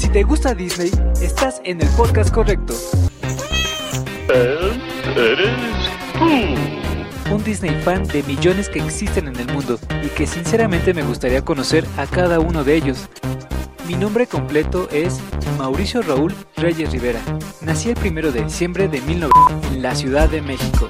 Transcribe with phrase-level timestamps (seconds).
[0.00, 2.72] Si te gusta Disney, estás en el podcast correcto.
[4.30, 5.50] eres.
[7.30, 11.44] Un Disney fan de millones que existen en el mundo y que sinceramente me gustaría
[11.44, 13.10] conocer a cada uno de ellos.
[13.86, 15.20] Mi nombre completo es
[15.58, 17.20] Mauricio Raúl Reyes Rivera.
[17.60, 20.88] Nací el 1 de diciembre de 1900 en la Ciudad de México.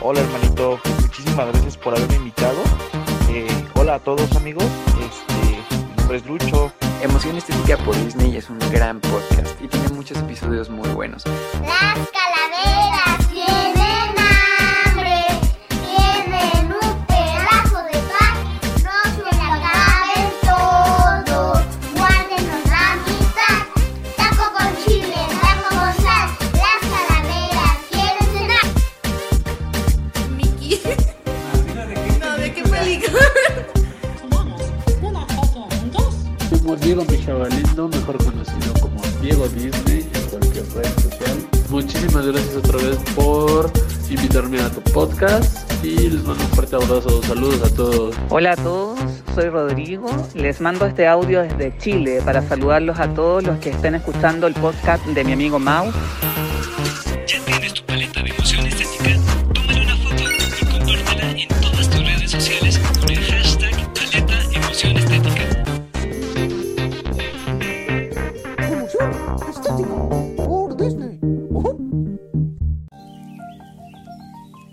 [0.00, 2.62] Hola hermanito, muchísimas gracias por haberme invitado.
[3.30, 3.59] Eh,
[3.90, 4.62] hola a todos amigos,
[5.00, 5.34] este,
[5.74, 6.72] mi nombre es Lucho.
[7.02, 11.24] Emoción Estética por Disney es un gran podcast y tiene muchos episodios muy buenos.
[11.26, 11.98] Las
[39.48, 41.48] Disney en cualquier red social.
[41.70, 43.70] Muchísimas gracias otra vez por
[44.10, 47.22] invitarme a tu podcast y les mando un fuerte abrazo.
[47.22, 48.16] Saludos a todos.
[48.28, 48.98] Hola a todos,
[49.34, 50.10] soy Rodrigo.
[50.34, 54.54] Les mando este audio desde Chile para saludarlos a todos los que estén escuchando el
[54.54, 55.90] podcast de mi amigo Mau.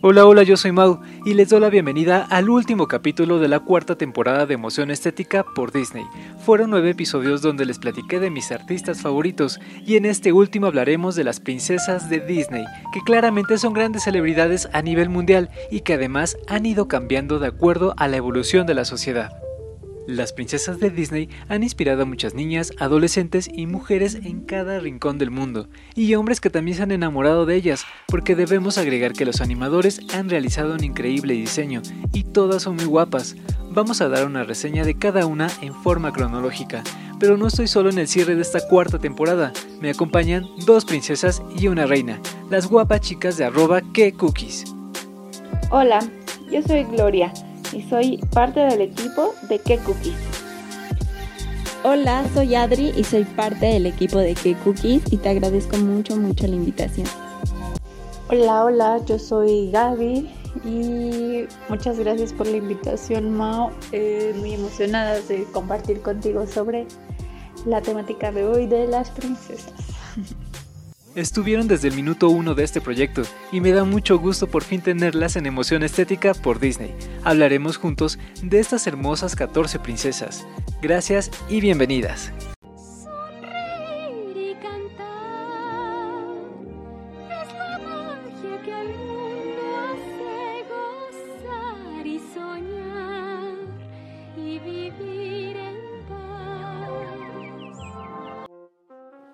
[0.09, 3.59] Hola, hola, yo soy Mau y les doy la bienvenida al último capítulo de la
[3.59, 6.05] cuarta temporada de Emoción Estética por Disney.
[6.45, 11.17] Fueron nueve episodios donde les platiqué de mis artistas favoritos y en este último hablaremos
[11.17, 15.95] de las princesas de Disney, que claramente son grandes celebridades a nivel mundial y que
[15.95, 19.46] además han ido cambiando de acuerdo a la evolución de la sociedad.
[20.07, 25.17] Las princesas de Disney han inspirado a muchas niñas, adolescentes y mujeres en cada rincón
[25.17, 29.25] del mundo, y hombres que también se han enamorado de ellas, porque debemos agregar que
[29.25, 31.81] los animadores han realizado un increíble diseño,
[32.13, 33.35] y todas son muy guapas.
[33.71, 36.85] Vamos a dar una reseña de cada una en forma cronológica,
[37.19, 39.51] pero no estoy solo en el cierre de esta cuarta temporada,
[39.81, 44.73] me acompañan dos princesas y una reina, las guapas chicas de arroba que cookies.
[45.69, 45.99] Hola,
[46.49, 47.33] yo soy Gloria
[47.77, 50.15] y soy parte del equipo de Que Cookies.
[51.83, 56.15] Hola, soy Adri y soy parte del equipo de Que Cookies y te agradezco mucho,
[56.15, 57.05] mucho la invitación.
[58.29, 60.27] Hola, hola, yo soy Gaby
[60.65, 63.71] y muchas gracias por la invitación, Mao.
[63.91, 66.87] Eh, muy emocionada de compartir contigo sobre
[67.67, 69.96] la temática de hoy de las princesas.
[71.17, 74.81] Estuvieron desde el minuto uno de este proyecto y me da mucho gusto por fin
[74.81, 76.93] tenerlas en emoción estética por Disney.
[77.23, 80.45] Hablaremos juntos de estas hermosas 14 princesas.
[80.79, 82.31] Gracias y bienvenidas.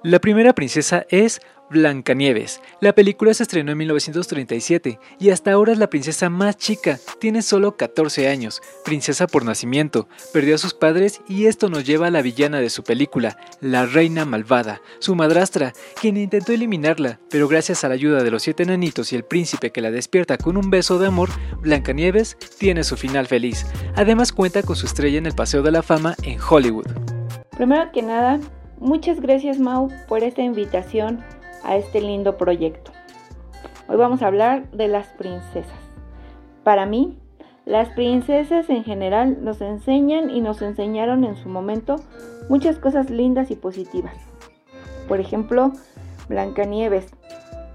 [0.03, 2.59] La primera princesa es Blancanieves.
[2.81, 7.41] La película se estrenó en 1937 y hasta ahora es la princesa más chica, tiene
[7.41, 12.11] solo 14 años, princesa por nacimiento, perdió a sus padres y esto nos lleva a
[12.11, 15.71] la villana de su película, la reina malvada, su madrastra,
[16.01, 19.71] quien intentó eliminarla, pero gracias a la ayuda de los siete enanitos y el príncipe
[19.71, 21.29] que la despierta con un beso de amor,
[21.61, 23.65] Blancanieves tiene su final feliz.
[23.95, 26.87] Además cuenta con su estrella en el Paseo de la Fama en Hollywood.
[27.55, 28.41] Primero que nada,
[28.83, 31.23] muchas gracias Mau por esta invitación
[31.63, 32.91] a este lindo proyecto.
[33.87, 35.79] Hoy vamos a hablar de las princesas.
[36.65, 37.17] Para mí,
[37.65, 41.95] las princesas en general nos enseñan y nos enseñaron en su momento
[42.49, 44.15] muchas cosas lindas y positivas.
[45.07, 45.71] Por ejemplo,
[46.27, 47.05] Blancanieves,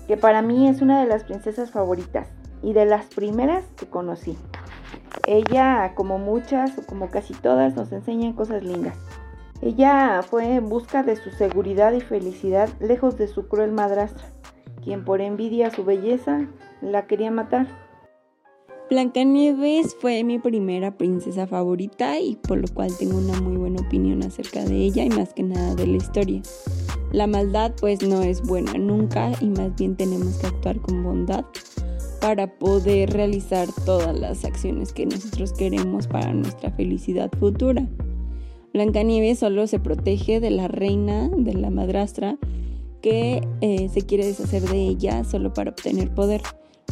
[0.07, 2.29] que para mí es una de las princesas favoritas
[2.63, 4.37] y de las primeras que conocí.
[5.27, 8.97] Ella, como muchas o como casi todas, nos enseñan cosas lindas.
[9.60, 14.31] Ella fue en busca de su seguridad y felicidad lejos de su cruel madrastra,
[14.82, 16.46] quien por envidia a su belleza
[16.81, 17.66] la quería matar.
[18.88, 24.22] Blancanieves fue mi primera princesa favorita y por lo cual tengo una muy buena opinión
[24.22, 26.40] acerca de ella y más que nada de la historia.
[27.12, 31.44] La maldad pues no es buena nunca y más bien tenemos que actuar con bondad
[32.20, 37.87] para poder realizar todas las acciones que nosotros queremos para nuestra felicidad futura.
[38.73, 42.38] Blancanieves solo se protege de la reina, de la madrastra,
[43.03, 46.43] que eh, se quiere deshacer de ella solo para obtener poder.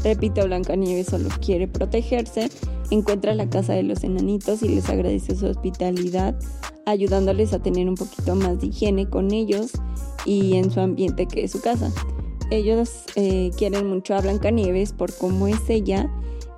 [0.03, 2.49] Repito, Blancanieves solo quiere protegerse,
[2.91, 6.39] encuentra la casa de los enanitos y les agradece su hospitalidad,
[6.85, 9.73] ayudándoles a tener un poquito más de higiene con ellos
[10.25, 11.93] y en su ambiente que es su casa.
[12.51, 16.09] Ellos eh, quieren mucho a Blancanieves por cómo es ella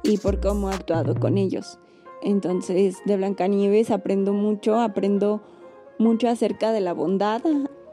[0.02, 1.78] y por cómo ha actuado con ellos.
[2.22, 5.42] Entonces, de Blancanieves aprendo mucho, aprendo
[5.98, 7.42] mucho acerca de la bondad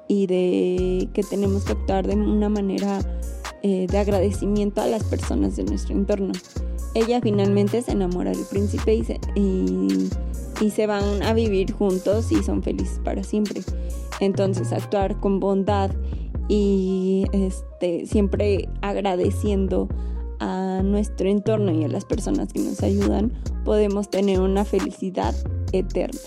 [0.07, 2.99] y de que tenemos que actuar de una manera
[3.63, 6.33] eh, de agradecimiento a las personas de nuestro entorno.
[6.93, 9.19] Ella finalmente se enamora del príncipe y se,
[10.61, 13.61] y se van a vivir juntos y son felices para siempre.
[14.19, 15.91] Entonces actuar con bondad
[16.47, 19.89] y este, siempre agradeciendo
[20.45, 23.31] a nuestro entorno y a las personas que nos ayudan,
[23.63, 25.33] podemos tener una felicidad
[25.71, 26.19] eterna.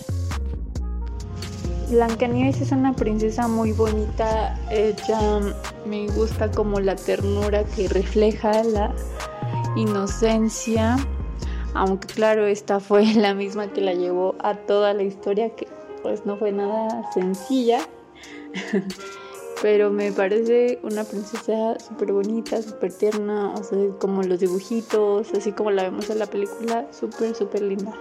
[1.89, 4.59] Blancanieves es una princesa muy bonita.
[4.69, 5.39] Ella
[5.87, 8.93] me gusta como la ternura que refleja la
[9.75, 10.97] inocencia.
[11.73, 15.67] Aunque claro, esta fue la misma que la llevó a toda la historia, que
[16.03, 17.79] pues no fue nada sencilla.
[19.61, 25.51] Pero me parece una princesa súper bonita, súper tierna, o sea, como los dibujitos, así
[25.51, 27.93] como la vemos en la película, súper, súper linda.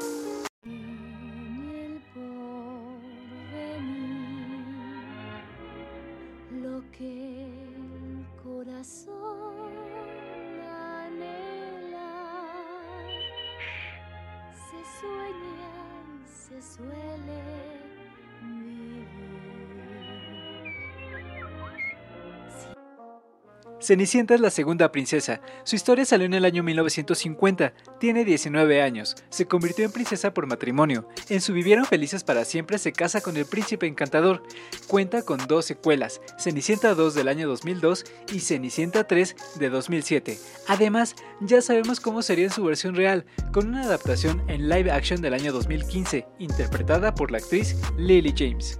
[23.88, 25.40] Cenicienta es la segunda princesa.
[25.64, 27.72] Su historia salió en el año 1950.
[27.98, 29.16] Tiene 19 años.
[29.30, 31.08] Se convirtió en princesa por matrimonio.
[31.30, 34.42] En su Vivieron felices para siempre se casa con el príncipe encantador.
[34.88, 40.38] Cuenta con dos secuelas, Cenicienta 2 del año 2002 y Cenicienta 3 de 2007.
[40.66, 43.24] Además, ya sabemos cómo sería en su versión real,
[43.54, 48.78] con una adaptación en live action del año 2015, interpretada por la actriz Lily James.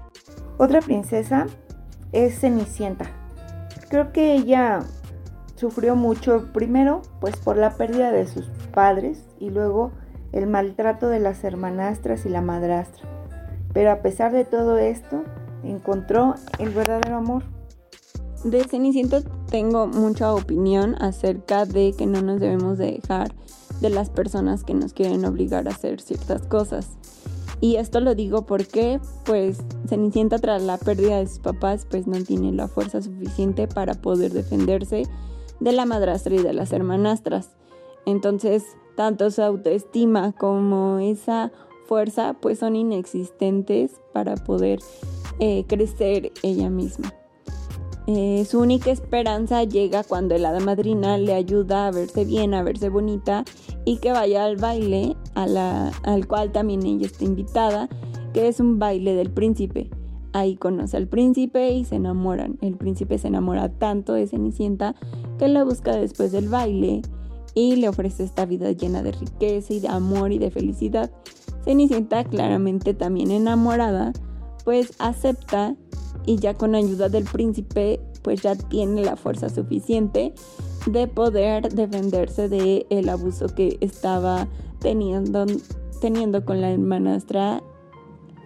[0.59, 1.47] Otra princesa
[2.13, 3.11] es Cenicienta.
[3.89, 4.85] Creo que ella
[5.59, 9.91] sufrió mucho primero pues por la pérdida de sus padres y luego
[10.33, 13.09] el maltrato de las hermanastras y la madrastra.
[13.73, 15.25] Pero a pesar de todo esto,
[15.65, 17.43] encontró el verdadero amor.
[18.45, 19.21] De Cenicienta
[19.51, 23.35] tengo mucha opinión acerca de que no nos debemos de dejar
[23.81, 26.89] de las personas que nos quieren obligar a hacer ciertas cosas.
[27.61, 29.59] Y esto lo digo porque, pues,
[29.89, 34.33] Cenicienta tras la pérdida de sus papás, pues no tiene la fuerza suficiente para poder
[34.33, 35.05] defenderse
[35.61, 37.51] de la madrastra y de las hermanastras.
[38.07, 38.65] Entonces,
[38.97, 41.53] tanto su autoestima como esa
[41.87, 44.81] fuerza pues son inexistentes para poder
[45.39, 47.13] eh, crecer ella misma.
[48.07, 52.63] Eh, su única esperanza llega cuando el hada madrina le ayuda a verse bien, a
[52.63, 53.45] verse bonita
[53.85, 57.89] y que vaya al baile al cual también ella está invitada,
[58.33, 59.91] que es un baile del príncipe.
[60.33, 62.59] Ahí conoce al príncipe y se enamoran.
[62.61, 64.95] El príncipe se enamora tanto de Cenicienta
[65.39, 67.03] que la busca después del baile
[67.55, 71.11] y le ofrece esta vida llena de riqueza y de amor y de felicidad.
[71.65, 74.13] Cenicienta, claramente también enamorada,
[74.65, 75.75] pues acepta
[76.27, 80.35] y ya con ayuda del príncipe, pues ya tiene la fuerza suficiente
[80.87, 84.47] de poder defenderse de el abuso que estaba
[84.79, 85.47] teniendo,
[86.01, 87.63] teniendo con la hermanastra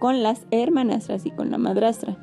[0.03, 2.17] con las hermanastras y con la madrastra.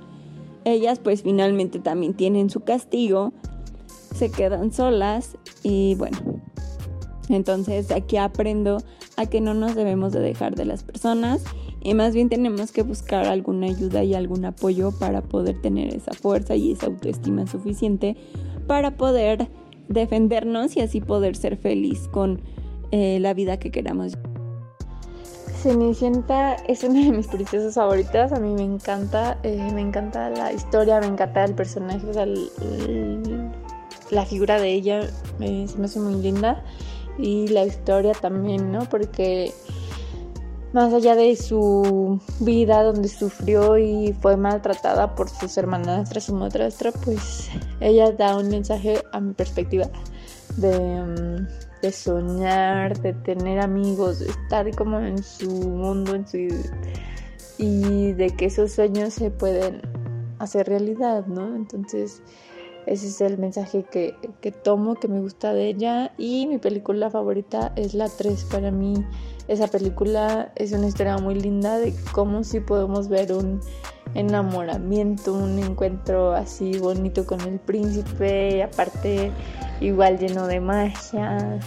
[0.67, 3.33] Ellas pues finalmente también tienen su castigo,
[4.15, 6.19] se quedan solas y bueno,
[7.31, 8.83] entonces aquí aprendo
[9.17, 11.43] a que no nos debemos de dejar de las personas
[11.81, 16.13] y más bien tenemos que buscar alguna ayuda y algún apoyo para poder tener esa
[16.13, 18.15] fuerza y esa autoestima suficiente
[18.67, 19.49] para poder
[19.89, 22.43] defendernos y así poder ser feliz con
[22.91, 24.19] eh, la vida que queramos.
[25.63, 30.55] Cenicienta es una de mis princesas favoritas, a mí me encanta, eh, me encanta la
[30.55, 32.07] historia, me encanta el personaje,
[34.11, 35.03] la figura de ella
[35.39, 36.65] se me hace muy linda
[37.19, 38.89] y la historia también, ¿no?
[38.89, 39.53] Porque
[40.73, 46.91] más allá de su vida donde sufrió y fue maltratada por sus hermanastras, su madrastra,
[46.93, 47.51] pues
[47.81, 49.91] ella da un mensaje a mi perspectiva
[50.57, 51.03] de...
[51.03, 56.49] Mm, de soñar, de tener amigos, de estar como en su mundo, en su
[57.59, 59.83] y de que esos sueños se pueden
[60.39, 61.55] hacer realidad, ¿no?
[61.55, 62.23] Entonces,
[62.87, 66.13] ese es el mensaje que, que tomo, que me gusta de ella.
[66.17, 68.47] Y mi película favorita es la 3.
[68.51, 68.95] Para mí
[69.51, 73.61] esa película es una historia muy linda de cómo sí podemos ver un
[74.15, 79.33] enamoramiento, un encuentro así bonito con el príncipe, aparte
[79.81, 81.59] igual lleno de magia.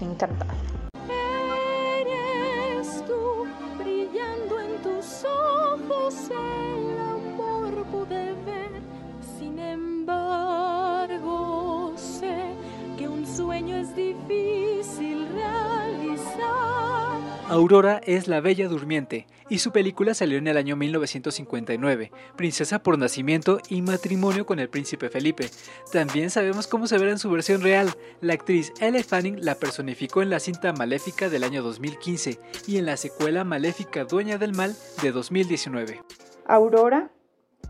[0.00, 0.44] Me encanta.
[2.02, 3.46] Eres tú
[3.78, 8.72] brillando en tus ojos, el amor pude ver.
[9.38, 11.12] Sin embargo,
[11.94, 12.56] sé
[12.98, 14.69] que un sueño es difícil.
[17.50, 22.96] Aurora es la Bella Durmiente y su película salió en el año 1959, Princesa por
[22.96, 25.50] nacimiento y matrimonio con el príncipe Felipe.
[25.92, 27.92] También sabemos cómo se verá en su versión real.
[28.20, 32.38] La actriz Elle Fanning la personificó en la cinta Maléfica del año 2015
[32.68, 36.02] y en la secuela Maléfica Dueña del Mal de 2019.
[36.46, 37.10] Aurora,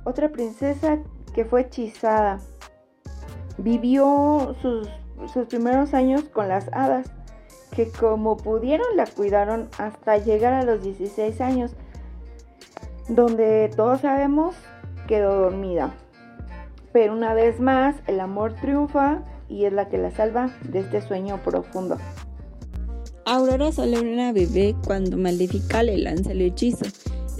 [0.04, 0.98] otra princesa
[1.34, 2.38] que fue hechizada,
[3.56, 4.88] vivió sus,
[5.32, 7.10] sus primeros años con las hadas
[7.74, 11.72] que como pudieron la cuidaron hasta llegar a los 16 años,
[13.08, 14.54] donde todos sabemos
[15.06, 15.94] quedó dormida.
[16.92, 21.02] Pero una vez más el amor triunfa y es la que la salva de este
[21.02, 21.98] sueño profundo.
[23.26, 26.86] Aurora solo era una bebé cuando Maléfica le lanza el hechizo.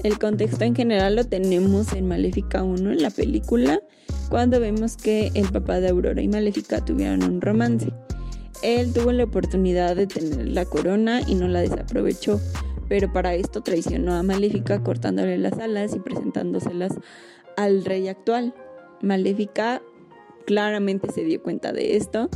[0.02, 3.80] El contexto en general lo tenemos en Maléfica 1 en la película,
[4.28, 7.92] cuando vemos que el papá de Aurora y Maléfica tuvieron un romance.
[8.62, 12.40] Él tuvo la oportunidad de tener la corona y no la desaprovechó,
[12.88, 16.92] pero para esto traicionó a Maléfica cortándole las alas y presentándoselas
[17.56, 18.54] al rey actual.
[19.00, 19.80] Maléfica
[20.46, 22.28] claramente se dio cuenta de esto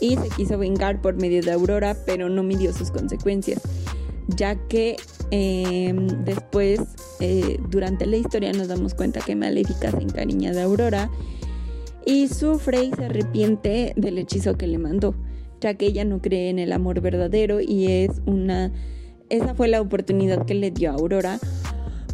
[0.00, 3.60] y se quiso vengar por medio de Aurora, pero no midió sus consecuencias,
[4.28, 4.96] ya que
[5.30, 6.80] eh, después,
[7.20, 11.10] eh, durante la historia, nos damos cuenta que Maléfica se encariña de Aurora
[12.04, 15.14] y sufre y se arrepiente del hechizo que le mandó
[15.60, 18.72] ya que ella no cree en el amor verdadero y es una
[19.28, 21.38] esa fue la oportunidad que le dio a Aurora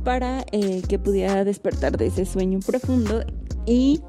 [0.04, 3.24] para eh, que pudiera despertar de ese sueño profundo
[3.64, 4.00] y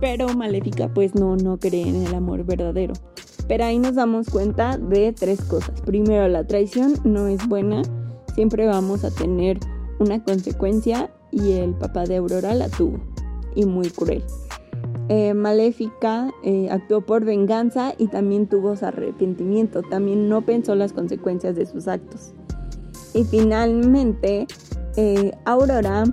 [0.00, 2.94] pero Maléfica pues no no cree en el amor verdadero.
[3.48, 5.80] Pero ahí nos damos cuenta de tres cosas.
[5.80, 7.82] Primero, la traición no es buena,
[8.36, 9.58] siempre vamos a tener
[9.98, 13.00] una consecuencia y el papá de Aurora la tuvo
[13.56, 14.22] y muy cruel.
[15.12, 20.92] Eh, Maléfica eh, actuó por venganza y también tuvo su arrepentimiento, también no pensó las
[20.92, 22.32] consecuencias de sus actos.
[23.12, 24.46] Y finalmente,
[24.96, 26.04] eh, Aurora,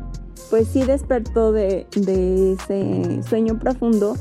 [0.50, 4.16] pues sí despertó de, ese sueño profundo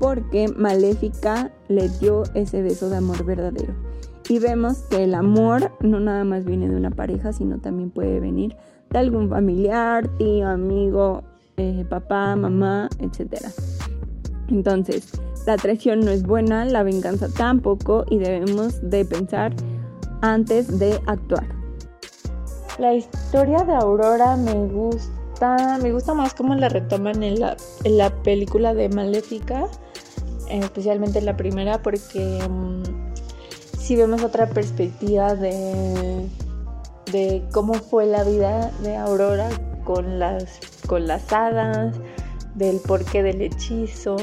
[0.00, 3.72] porque Maléfica le dio ese beso de amor verdadero.
[4.28, 8.18] Y vemos que el amor no nada más viene de una pareja, sino también puede
[8.18, 8.56] venir
[8.90, 11.22] de algún familiar, tío, amigo,
[11.88, 13.52] papá, mamá, etcétera.
[14.48, 15.12] Entonces,
[15.46, 19.54] la traición no es buena, la venganza tampoco y debemos de pensar
[20.20, 21.46] antes de actuar.
[22.78, 27.98] La historia de Aurora me gusta, me gusta más cómo la retoman en la, en
[27.98, 29.66] la película de Maléfica,
[30.48, 32.38] especialmente en la primera, porque
[33.78, 36.28] si vemos otra perspectiva de,
[37.10, 39.48] de cómo fue la vida de Aurora
[39.84, 41.96] con las, con las hadas,
[42.58, 44.16] del porqué del hechizo,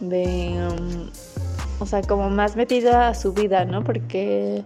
[0.00, 1.10] de, um,
[1.78, 3.82] o sea, como más metida a su vida, ¿no?
[3.84, 4.64] Porque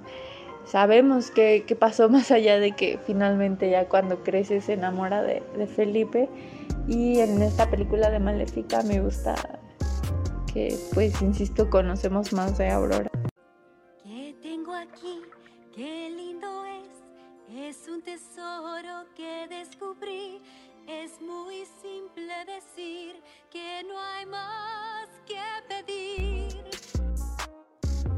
[0.64, 5.66] sabemos que, pasó más allá de que finalmente ya cuando crece se enamora de, de
[5.66, 6.28] Felipe.
[6.87, 9.35] Y en esta película de Maléfica me gusta
[10.52, 13.11] que, pues, insisto, conocemos más de Aurora.
[14.02, 15.21] ¿Qué tengo aquí?
[15.75, 17.76] Qué lindo es.
[17.78, 20.40] Es un tesoro que descubrí.
[20.88, 25.37] Es muy simple decir que no hay más que
[25.68, 26.64] pedir.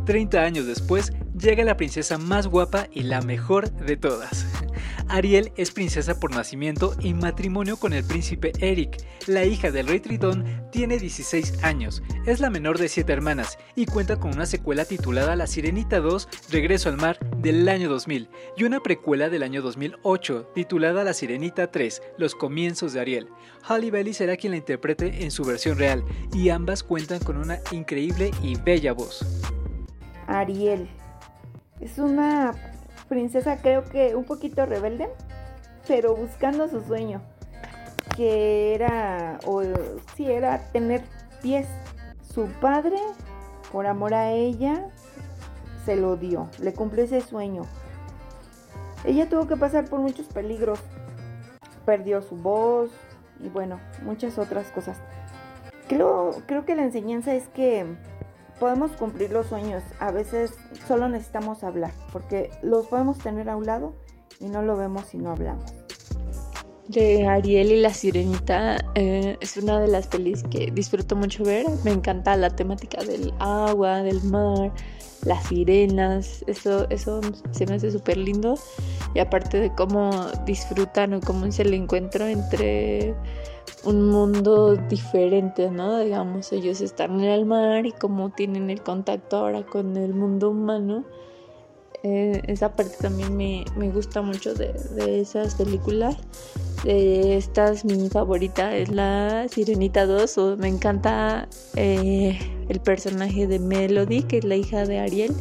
[0.06, 4.46] 30 años después, llega la princesa más guapa y la mejor de todas.
[5.10, 9.04] Ariel es princesa por nacimiento y matrimonio con el príncipe Eric.
[9.26, 13.86] La hija del rey Tritón tiene 16 años, es la menor de 7 hermanas y
[13.86, 18.64] cuenta con una secuela titulada La Sirenita 2 Regreso al Mar del año 2000 y
[18.64, 23.28] una precuela del año 2008 titulada La Sirenita 3 Los Comienzos de Ariel.
[23.68, 27.58] Halle Bailey será quien la interprete en su versión real y ambas cuentan con una
[27.72, 29.26] increíble y bella voz.
[30.28, 30.88] Ariel
[31.80, 32.69] es una
[33.10, 35.10] princesa creo que un poquito rebelde,
[35.86, 37.20] pero buscando su sueño,
[38.16, 39.62] que era, o
[40.14, 41.02] sí, era tener
[41.42, 41.66] pies.
[42.22, 42.96] Su padre,
[43.72, 44.86] por amor a ella,
[45.84, 47.62] se lo dio, le cumplió ese sueño.
[49.04, 50.78] Ella tuvo que pasar por muchos peligros,
[51.84, 52.92] perdió su voz
[53.40, 54.96] y bueno, muchas otras cosas.
[55.88, 57.84] Creo, creo que la enseñanza es que
[58.60, 59.82] podemos cumplir los sueños.
[59.98, 60.52] A veces
[60.86, 63.94] solo necesitamos hablar, porque los podemos tener a un lado
[64.38, 65.79] y no lo vemos si no hablamos.
[66.90, 71.66] De Ariel y la Sirenita eh, es una de las pelis que disfruto mucho ver.
[71.84, 74.72] Me encanta la temática del agua, del mar,
[75.24, 76.42] las sirenas.
[76.48, 77.20] Eso, eso
[77.52, 78.56] se me hace súper lindo.
[79.14, 80.10] Y aparte de cómo
[80.44, 83.14] disfrutan o cómo es el encuentro entre
[83.84, 86.00] un mundo diferente, ¿no?
[86.00, 90.50] Digamos, ellos están en el mar y cómo tienen el contacto ahora con el mundo
[90.50, 91.04] humano.
[92.02, 94.72] Eh, esa parte también me, gusta mucho de,
[95.20, 96.16] esas películas.
[96.84, 100.38] De estas mi favorita es la Sirenita 2.
[100.38, 102.38] O me encanta eh,
[102.68, 105.34] el personaje de Melody, que es la hija de Ariel.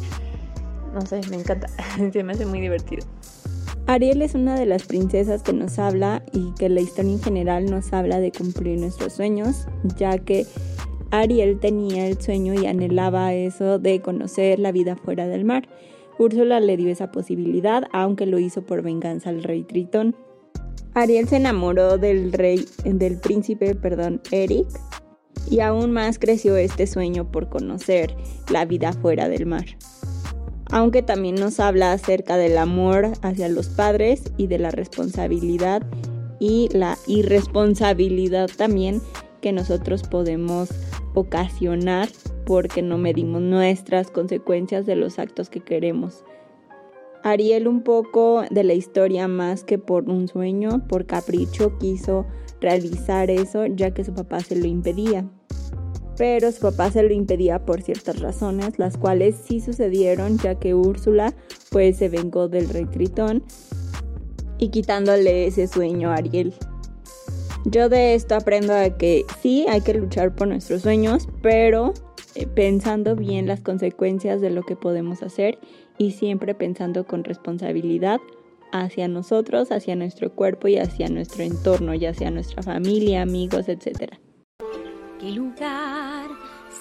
[0.92, 1.68] No sé, me encanta.
[2.12, 3.06] Se me hace muy divertido.
[3.86, 7.66] Ariel es una de las princesas que nos habla y que la historia en general
[7.66, 10.46] nos habla de cumplir nuestros sueños, ya que
[11.10, 15.68] Ariel tenía el sueño y anhelaba eso de conocer la vida fuera del mar.
[16.20, 20.14] Úrsula le dio esa posibilidad, aunque lo hizo por venganza al rey Tritón.
[20.94, 24.66] Ariel se enamoró del rey, del príncipe, perdón, Eric,
[25.50, 28.14] y aún más creció este sueño por conocer
[28.50, 29.64] la vida fuera del mar
[30.72, 35.82] aunque también nos habla acerca del amor hacia los padres y de la responsabilidad
[36.38, 39.02] y la irresponsabilidad también
[39.40, 40.68] que nosotros podemos
[41.14, 42.08] ocasionar
[42.50, 46.24] porque no medimos nuestras consecuencias de los actos que queremos.
[47.22, 52.26] Ariel un poco de la historia más que por un sueño, por capricho quiso
[52.60, 55.30] realizar eso ya que su papá se lo impedía
[56.16, 60.74] pero su papá se lo impedía por ciertas razones, las cuales sí sucedieron ya que
[60.74, 61.32] Úrsula
[61.70, 63.44] pues se vengó del rey Tritón
[64.58, 66.52] y quitándole ese sueño a Ariel.
[67.64, 71.94] Yo de esto aprendo a que sí hay que luchar por nuestros sueños, pero
[72.46, 75.58] pensando bien las consecuencias de lo que podemos hacer
[75.98, 78.20] y siempre pensando con responsabilidad
[78.72, 84.18] hacia nosotros, hacia nuestro cuerpo y hacia nuestro entorno, ya sea nuestra familia, amigos, etcétera.
[85.18, 86.28] Qué lugar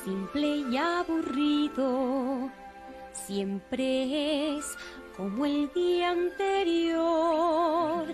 [0.04, 2.50] simple y aburrido
[3.12, 4.66] siempre es
[5.18, 8.06] como el día anterior.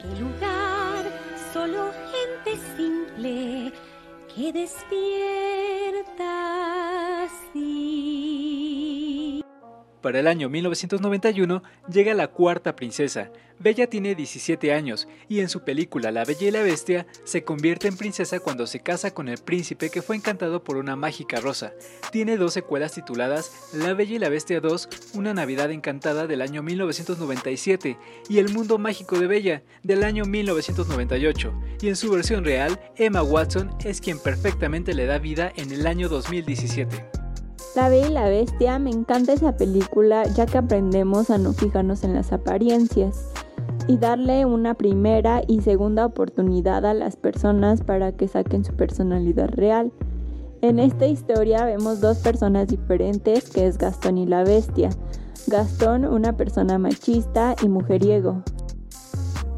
[0.00, 1.04] Qué lugar
[1.52, 3.72] solo gente simple
[4.34, 6.24] que despierta
[7.24, 8.21] así.
[10.02, 13.30] Para el año 1991 llega la cuarta princesa.
[13.60, 17.86] Bella tiene 17 años y en su película La Bella y la Bestia se convierte
[17.86, 21.72] en princesa cuando se casa con el príncipe que fue encantado por una mágica rosa.
[22.10, 26.64] Tiene dos secuelas tituladas La Bella y la Bestia 2, Una Navidad Encantada del año
[26.64, 27.96] 1997
[28.28, 33.22] y El Mundo Mágico de Bella del año 1998 y en su versión real Emma
[33.22, 37.21] Watson es quien perfectamente le da vida en el año 2017.
[37.74, 42.04] La Bella y la Bestia, me encanta esa película ya que aprendemos a no fijarnos
[42.04, 43.32] en las apariencias
[43.88, 49.48] y darle una primera y segunda oportunidad a las personas para que saquen su personalidad
[49.48, 49.90] real.
[50.60, 54.90] En esta historia vemos dos personas diferentes que es Gastón y la Bestia.
[55.46, 58.42] Gastón, una persona machista y mujeriego,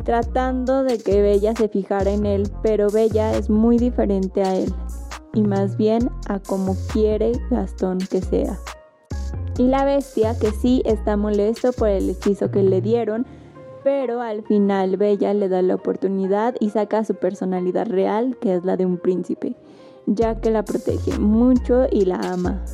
[0.04, 4.72] tratando de que Bella se fijara en él, pero Bella es muy diferente a él
[5.34, 8.58] y más bien a como quiere Gastón que sea.
[9.58, 13.26] Y la bestia que sí está molesto por el hechizo que le dieron,
[13.84, 18.64] pero al final Bella le da la oportunidad y saca su personalidad real, que es
[18.64, 19.54] la de un príncipe,
[20.06, 22.64] ya que la protege mucho y la ama.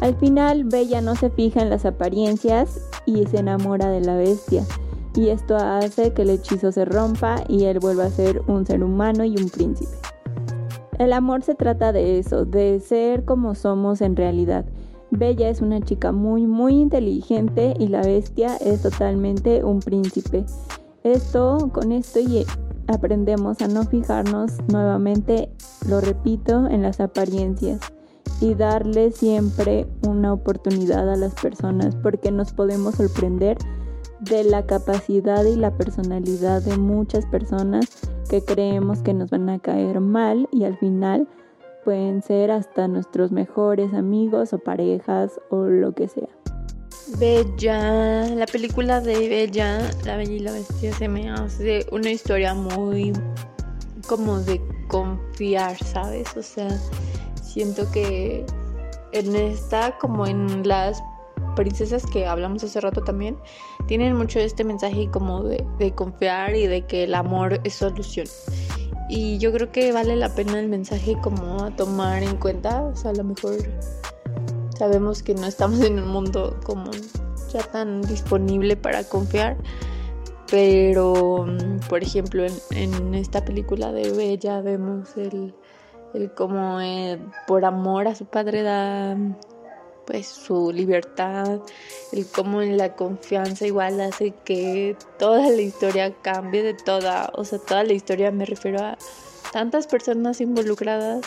[0.00, 4.64] Al final Bella no se fija en las apariencias y se enamora de la bestia,
[5.14, 8.82] y esto hace que el hechizo se rompa y él vuelva a ser un ser
[8.82, 9.92] humano y un príncipe.
[10.98, 14.64] El amor se trata de eso, de ser como somos en realidad.
[15.10, 20.44] Bella es una chica muy, muy inteligente y la bestia es totalmente un príncipe.
[21.02, 22.46] Esto, con esto y
[22.86, 25.50] aprendemos a no fijarnos nuevamente,
[25.88, 27.80] lo repito, en las apariencias
[28.40, 33.56] y darle siempre una oportunidad a las personas porque nos podemos sorprender
[34.20, 37.86] de la capacidad y la personalidad de muchas personas
[38.28, 41.28] que creemos que nos van a caer mal y al final
[41.84, 46.28] pueden ser hasta nuestros mejores amigos o parejas o lo que sea.
[47.18, 52.54] Bella, la película de Bella, La Bella y la Bestia se me hace una historia
[52.54, 53.12] muy
[54.06, 56.36] como de confiar, ¿sabes?
[56.36, 56.70] O sea,
[57.42, 58.46] siento que
[59.12, 61.02] en esta como en las
[61.56, 63.36] princesas que hablamos hace rato también,
[63.86, 68.26] tienen mucho este mensaje como de, confiar y de que el amor es solución.
[69.08, 72.96] Y yo creo que vale la pena el mensaje como a tomar en cuenta, o
[72.96, 73.56] sea, a lo mejor
[74.78, 76.90] sabemos que no estamos en un mundo como
[77.52, 79.56] ya tan disponible para confiar.
[80.50, 85.54] Pero, mm, por ejemplo, en, esta película de Bella vemos el,
[86.14, 89.16] el cómo eh, por amor a su padre da
[90.06, 91.60] pues su libertad,
[92.12, 97.58] el cómo la confianza igual hace que toda la historia cambie de toda, o sea,
[97.58, 98.98] toda la historia me refiero a
[99.52, 101.24] tantas personas involucradas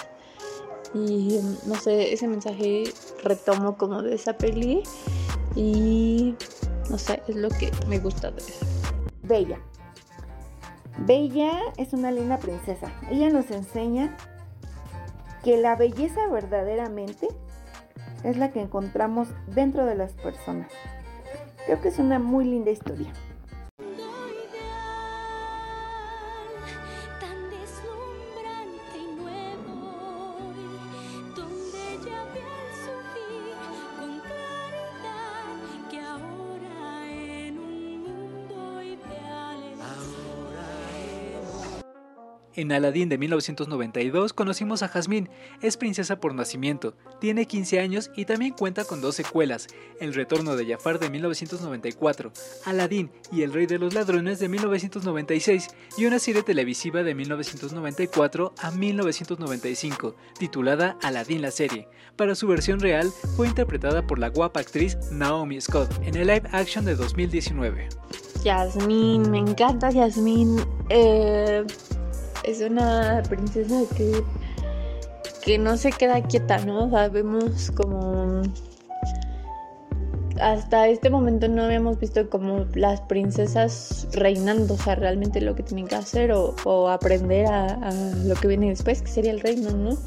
[0.93, 2.85] y no sé, ese mensaje
[3.23, 4.83] retomo como de esa peli
[5.55, 6.35] y
[6.89, 8.65] no sé, es lo que me gusta de eso.
[9.23, 9.59] Bella.
[10.99, 12.91] Bella es una linda princesa.
[13.11, 14.15] Ella nos enseña
[15.43, 17.27] que la belleza verdaderamente
[18.25, 20.71] es la que encontramos dentro de las personas.
[21.65, 23.13] Creo que es una muy linda historia.
[42.55, 45.29] En Aladdin de 1992 conocimos a Jasmine,
[45.61, 49.67] es princesa por nacimiento, tiene 15 años y también cuenta con dos secuelas,
[49.99, 52.31] El retorno de Jafar de 1994,
[52.63, 58.53] Aladdin y El rey de los ladrones de 1996 y una serie televisiva de 1994
[58.57, 61.89] a 1995, titulada Aladdin la serie.
[62.15, 66.47] Para su versión real fue interpretada por la guapa actriz Naomi Scott en el live
[66.53, 67.89] action de 2019.
[68.45, 70.61] Jasmine, me encanta Jasmine.
[70.89, 71.65] Eh,
[72.45, 74.23] es una princesa que,
[75.43, 76.89] que no se queda quieta, ¿no?
[76.89, 78.41] Sabemos como...
[80.41, 85.63] Hasta este momento no habíamos visto como las princesas reinando, o sea, realmente lo que
[85.63, 87.89] tienen que hacer o, aprender a,
[88.25, 89.97] lo que viene después, que sería el reino, ¿no?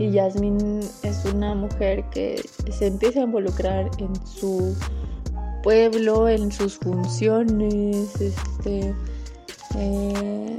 [0.00, 4.76] Y Jasmine es una mujer que se empieza a involucrar en su
[5.62, 8.92] pueblo, en sus funciones, este,
[9.76, 10.56] eh,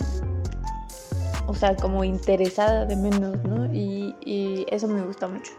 [1.47, 3.73] o sea, como interesada de menos, ¿no?
[3.73, 5.51] Y, eso me gusta mucho.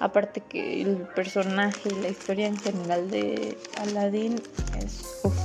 [0.00, 4.40] Aparte que el personaje y la historia en general de Aladdin
[4.78, 5.20] es...
[5.24, 5.36] Uf.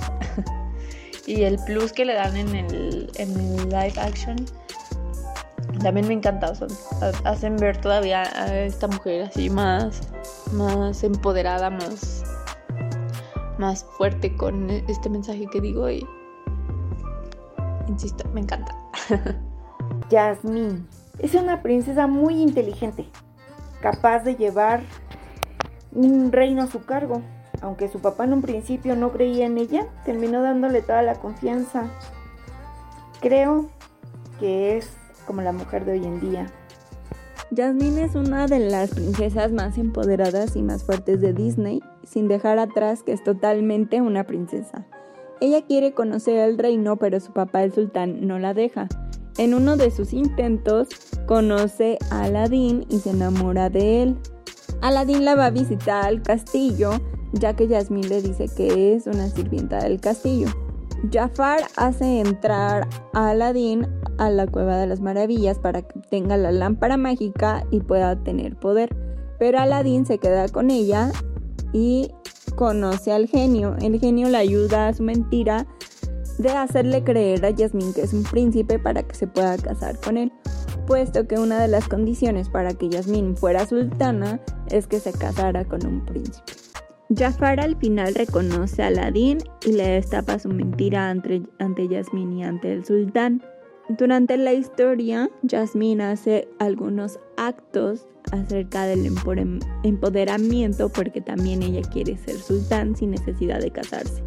[1.28, 4.38] y el plus que le dan en el, en el live action
[5.82, 6.54] también me encanta.
[7.26, 10.02] Hacen ver todavía a esta mujer así más,
[10.54, 12.24] más empoderada, más,
[13.58, 16.06] más fuerte con este mensaje que digo y
[17.88, 18.83] insisto, me encanta.
[20.12, 20.86] Jasmine
[21.20, 23.08] es una princesa muy inteligente,
[23.82, 24.82] capaz de llevar
[25.92, 27.22] un reino a su cargo.
[27.62, 31.90] Aunque su papá en un principio no creía en ella, terminó dándole toda la confianza.
[33.22, 33.70] Creo
[34.40, 34.90] que es
[35.26, 36.48] como la mujer de hoy en día.
[37.56, 42.60] Jasmine es una de las princesas más empoderadas y más fuertes de Disney, sin dejar
[42.60, 44.86] atrás que es totalmente una princesa.
[45.44, 48.88] Ella quiere conocer el reino, pero su papá el sultán no la deja.
[49.38, 50.88] En uno de sus intentos,
[51.26, 54.18] conoce a Aladín y se enamora de él.
[54.82, 56.92] Aladín la va a visitar al castillo,
[57.34, 60.48] ya que Yasmín le dice que es una sirvienta del castillo.
[61.12, 63.86] Jafar hace entrar a Aladín
[64.20, 68.56] a la cueva de las maravillas para que tenga la lámpara mágica y pueda tener
[68.56, 68.96] poder.
[69.40, 71.12] Pero Aladín se queda con ella
[71.74, 72.12] y
[72.56, 73.76] conoce al genio.
[73.82, 75.66] El genio le ayuda a su mentira
[76.38, 80.18] de hacerle creer a Yasmín que es un príncipe para que se pueda casar con
[80.18, 80.32] él,
[80.88, 84.40] puesto que una de las condiciones para que Yasmín fuera sultana
[84.70, 86.54] es que se casara con un príncipe.
[87.16, 92.44] Jafar al final reconoce a Aladín y le destapa su mentira ante, ante Yasmín y
[92.44, 93.44] ante el sultán.
[93.98, 99.06] Durante la historia, Yasmín hace algunos actos acerca del
[99.84, 104.24] empoderamiento porque también ella quiere ser sultán sin necesidad de casarse.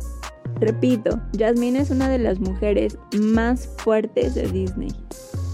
[0.61, 4.93] Repito, Jasmine es una de las mujeres más fuertes de Disney.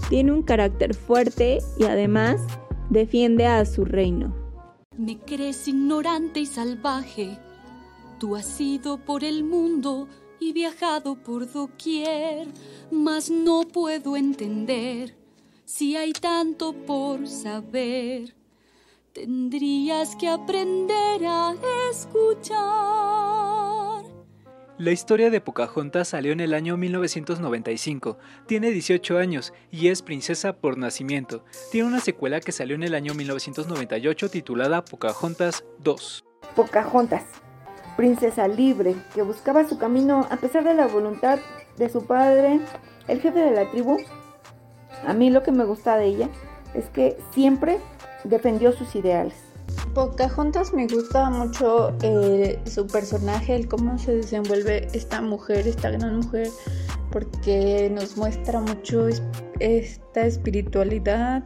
[0.09, 2.39] Tiene un carácter fuerte y además
[2.91, 4.31] defiende a su reino.
[4.95, 7.39] Me crees ignorante y salvaje.
[8.19, 10.07] Tú has ido por el mundo
[10.43, 12.47] y viajado por doquier,
[12.91, 15.15] mas no puedo entender
[15.63, 18.35] si hay tanto por saber.
[19.13, 21.55] Tendrías que aprender a
[21.91, 23.23] escuchar.
[24.79, 28.17] La historia de Pocahontas salió en el año 1995.
[28.47, 31.45] Tiene 18 años y es princesa por nacimiento.
[31.71, 36.25] Tiene una secuela que salió en el año 1998 titulada Pocahontas 2.
[36.55, 37.23] Pocahontas,
[37.95, 41.39] princesa libre que buscaba su camino a pesar de la voluntad
[41.77, 42.59] de su padre,
[43.07, 43.97] el jefe de la tribu.
[45.05, 46.29] A mí lo que me gusta de ella
[46.73, 47.79] es que siempre
[48.23, 49.35] defendió sus ideales.
[49.93, 56.17] Pocahontas me gusta mucho eh, su personaje, el cómo se desenvuelve esta mujer, esta gran
[56.17, 56.47] mujer,
[57.11, 59.07] porque nos muestra mucho
[59.59, 61.43] esta espiritualidad,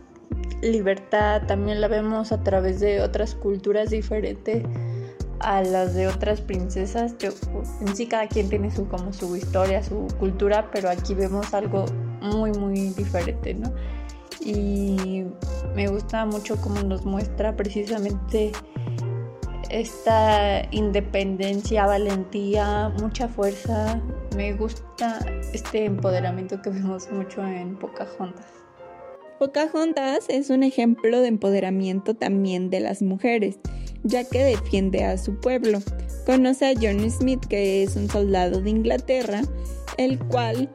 [0.62, 4.64] libertad, también la vemos a través de otras culturas diferentes
[5.40, 7.16] a las de otras princesas.
[7.82, 11.86] en sí cada quien tiene su como su historia, su cultura, pero aquí vemos algo
[12.22, 13.72] muy muy diferente, ¿no?
[14.40, 15.26] Y
[15.76, 18.52] me gusta mucho cómo nos muestra precisamente
[19.70, 24.02] esta independencia, valentía, mucha fuerza.
[24.36, 25.20] Me gusta
[25.54, 28.46] este empoderamiento que vemos mucho en Pocahontas.
[29.40, 33.60] Pocahontas es un ejemplo de empoderamiento también de las mujeres,
[34.04, 35.80] ya que defiende a su pueblo.
[36.26, 39.42] Conoce a John Smith, que es un soldado de Inglaterra,
[39.98, 40.70] el cual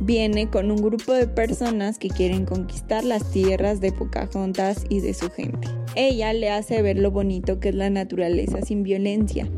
[0.00, 5.14] viene con un grupo de personas que quieren conquistar las tierras de Pocahontas y de
[5.14, 5.68] su gente.
[5.94, 9.48] Ella le hace ver lo bonito que es la naturaleza sin violencia.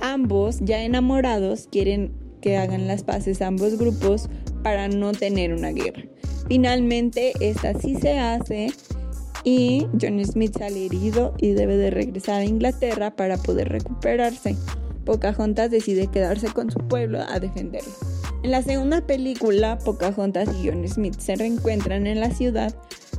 [0.00, 4.28] Ambos, ya enamorados, quieren que hagan las paces ambos grupos
[4.62, 6.04] para no tener una guerra.
[6.48, 8.72] Finalmente, esta sí se hace
[9.44, 14.56] y John Smith sale herido y debe de regresar a Inglaterra para poder recuperarse.
[15.04, 17.92] Pocahontas decide quedarse con su pueblo a defenderlo.
[18.42, 22.74] En la segunda película, Pocahontas y John Smith se reencuentran en la ciudad,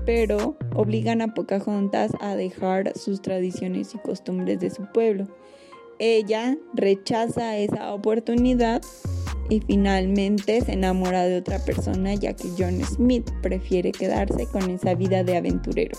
[0.06, 5.28] pero obligan a Pocahontas a dejar sus tradiciones y costumbres de su pueblo.
[6.00, 8.82] Ella rechaza esa oportunidad
[9.50, 14.96] y finalmente se enamora de otra persona ya que John Smith prefiere quedarse con esa
[14.96, 15.98] vida de aventurero.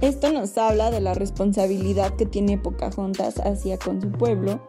[0.00, 4.60] Esto nos habla de la responsabilidad que tiene Pocahontas hacia con su pueblo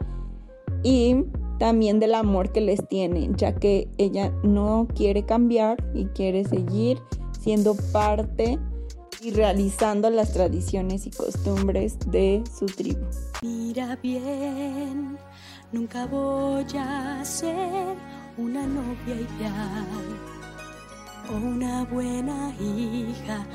[0.83, 1.25] y
[1.57, 6.99] también del amor que les tiene, ya que ella no quiere cambiar y quiere seguir
[7.39, 8.59] siendo parte
[9.21, 13.05] y realizando las tradiciones y costumbres de su tribu.
[13.41, 15.17] Mira bien,
[15.73, 17.95] nunca voy a ser
[18.37, 19.87] una novia ideal
[21.29, 23.45] o una buena hija.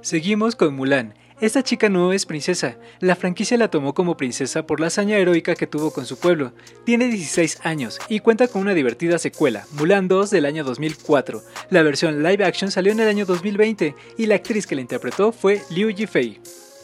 [0.00, 1.14] Seguimos con Mulan.
[1.38, 2.78] Esta chica no es princesa.
[3.00, 6.54] La franquicia la tomó como princesa por la hazaña heroica que tuvo con su pueblo.
[6.84, 11.42] Tiene 16 años y cuenta con una divertida secuela, Mulan 2 del año 2004.
[11.68, 15.32] La versión live action salió en el año 2020 y la actriz que la interpretó
[15.32, 16.40] fue Liu Yifei.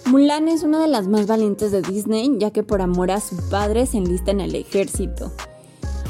[0.07, 3.37] Mulan es una de las más valientes de Disney, ya que por amor a su
[3.49, 5.33] padre se enlista en el ejército.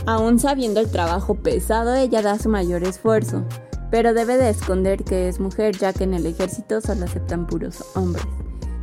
[0.07, 3.45] Aún sabiendo el trabajo pesado, ella da su mayor esfuerzo,
[3.91, 7.85] pero debe de esconder que es mujer, ya que en el ejército solo aceptan puros
[7.95, 8.25] hombres.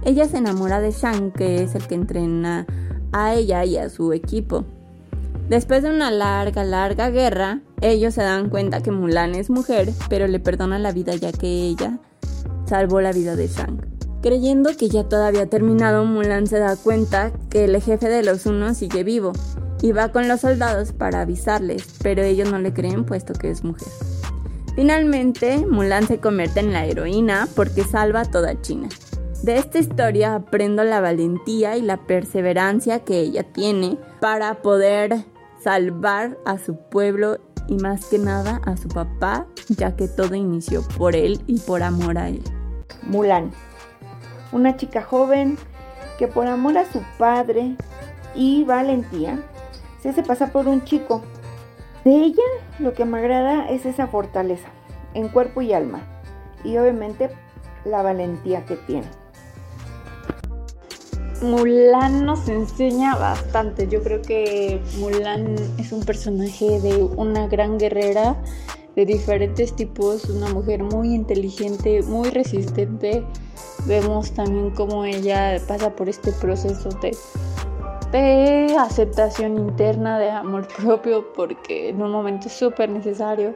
[0.06, 2.66] Ella se enamora de Shang, que es el que entrena
[3.12, 4.64] a ella y a su equipo.
[5.50, 10.28] Después de una larga, larga guerra, ellos se dan cuenta que Mulan es mujer, pero
[10.28, 11.98] le perdonan la vida ya que ella
[12.68, 13.99] salvó la vida de Shang.
[14.22, 18.46] Creyendo que ya todo había terminado, Mulan se da cuenta que el jefe de los
[18.46, 19.32] unos sigue vivo
[19.82, 23.64] y va con los soldados para avisarles, pero ellos no le creen puesto que es
[23.64, 23.88] mujer.
[24.76, 28.90] Finalmente, Mulan se convierte en la heroína porque salva a toda China.
[29.44, 35.24] De esta historia aprendo la valentía y la perseverancia que ella tiene para poder
[35.64, 40.82] salvar a su pueblo y más que nada a su papá, ya que todo inició
[40.98, 42.44] por él y por amor a él.
[43.04, 43.52] Mulan
[44.52, 45.58] una chica joven
[46.18, 47.76] que por amor a su padre
[48.36, 49.40] y valentía
[50.02, 51.22] se hace pasar por un chico.
[52.04, 52.44] De ella
[52.80, 54.70] lo que me agrada es esa fortaleza
[55.14, 56.02] en cuerpo y alma
[56.64, 57.30] y obviamente
[57.86, 59.08] la valentía que tiene.
[61.42, 63.88] Mulan nos enseña bastante.
[63.88, 68.36] Yo creo que Mulan es un personaje de una gran guerrera
[68.96, 73.24] de diferentes tipos, una mujer muy inteligente, muy resistente,
[73.86, 77.16] vemos también cómo ella pasa por este proceso de,
[78.12, 83.56] de aceptación interna, de amor propio, porque en un momento es súper necesario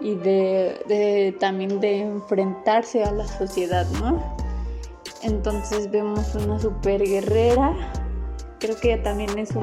[0.00, 4.22] y de, también de enfrentarse a la sociedad, ¿no?
[5.22, 7.74] Entonces vemos una super guerrera,
[8.58, 9.54] creo que también es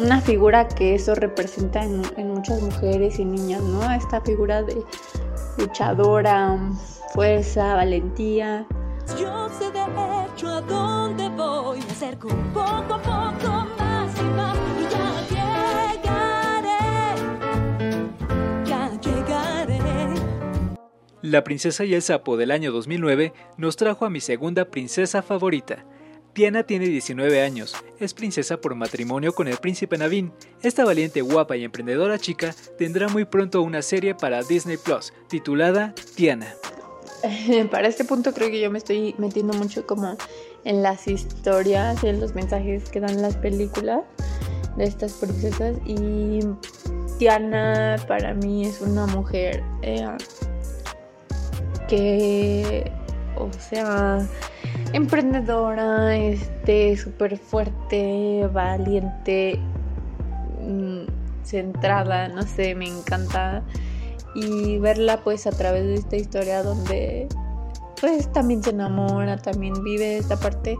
[0.00, 3.90] una figura que eso representa en, en muchas mujeres y niñas, ¿no?
[3.92, 4.82] Esta figura de
[5.58, 6.58] luchadora,
[7.12, 8.66] fuerza, valentía.
[9.18, 9.80] Yo sé de
[10.26, 15.26] hecho a dónde voy, me acerco poco a poco más y más y ya
[15.92, 16.78] llegaré,
[18.64, 19.78] ya llegaré.
[21.22, 25.84] La princesa y el sapo del año 2009 nos trajo a mi segunda princesa favorita.
[26.32, 30.32] Tiana tiene 19 años, es princesa por matrimonio con el príncipe Navin.
[30.62, 35.94] Esta valiente, guapa y emprendedora chica tendrá muy pronto una serie para Disney Plus titulada
[36.14, 36.54] Tiana.
[37.70, 40.16] para este punto creo que yo me estoy metiendo mucho como
[40.64, 44.02] en las historias y en los mensajes que dan las películas
[44.76, 46.40] de estas princesas y
[47.18, 50.06] Tiana para mí es una mujer eh,
[51.88, 52.90] que
[53.36, 54.26] o sea
[54.92, 59.58] emprendedora este súper fuerte valiente
[60.62, 63.62] mm, centrada no sé me encanta
[64.34, 67.28] y verla pues a través de esta historia donde
[68.00, 70.78] pues también se enamora, también vive esta parte.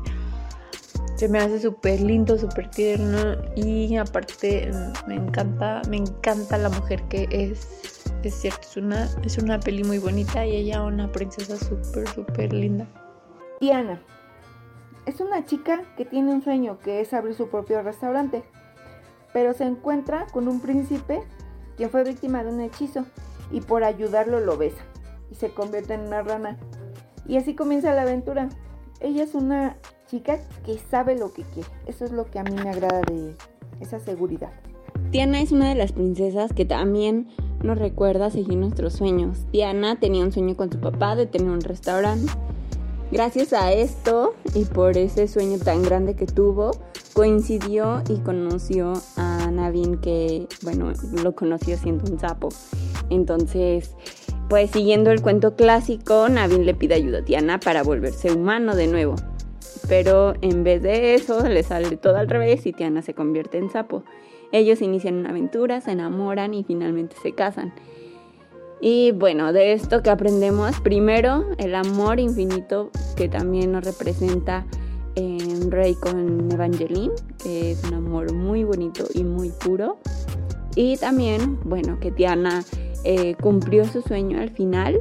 [1.16, 4.70] Se me hace súper lindo, súper tierno y aparte
[5.06, 7.68] me encanta, me encanta la mujer que es.
[8.22, 12.52] Es cierto, es una, es una peli muy bonita y ella una princesa súper, súper
[12.52, 12.86] linda.
[13.60, 14.00] Diana
[15.04, 18.42] es una chica que tiene un sueño que es abrir su propio restaurante,
[19.34, 21.20] pero se encuentra con un príncipe
[21.76, 23.04] quien fue víctima de un hechizo
[23.52, 24.82] y por ayudarlo lo besa
[25.30, 26.56] y se convierte en una rana.
[27.28, 28.48] Y así comienza la aventura.
[28.98, 31.68] Ella es una chica que sabe lo que quiere.
[31.86, 33.36] Eso es lo que a mí me agrada de
[33.80, 34.52] esa seguridad.
[35.10, 37.28] Diana es una de las princesas que también
[37.62, 39.44] nos recuerda seguir nuestros sueños.
[39.52, 42.32] Diana tenía un sueño con su papá de tener un restaurante.
[43.10, 46.70] Gracias a esto y por ese sueño tan grande que tuvo,
[47.12, 50.92] coincidió y conoció a Navin que, bueno,
[51.22, 52.50] lo conoció siendo un sapo.
[53.10, 53.96] Entonces,
[54.48, 58.86] pues siguiendo el cuento clásico, Navin le pide ayuda a Tiana para volverse humano de
[58.86, 59.16] nuevo.
[59.88, 63.70] Pero en vez de eso, le sale todo al revés y Tiana se convierte en
[63.70, 64.04] sapo.
[64.52, 67.72] Ellos inician una aventura, se enamoran y finalmente se casan.
[68.80, 74.64] Y bueno, de esto que aprendemos, primero el amor infinito que también nos representa
[75.16, 77.12] en Rey con Evangeline,
[77.42, 79.98] que es un amor muy bonito y muy puro.
[80.76, 82.64] Y también, bueno, que Tiana
[83.04, 85.00] eh, cumplió su sueño al final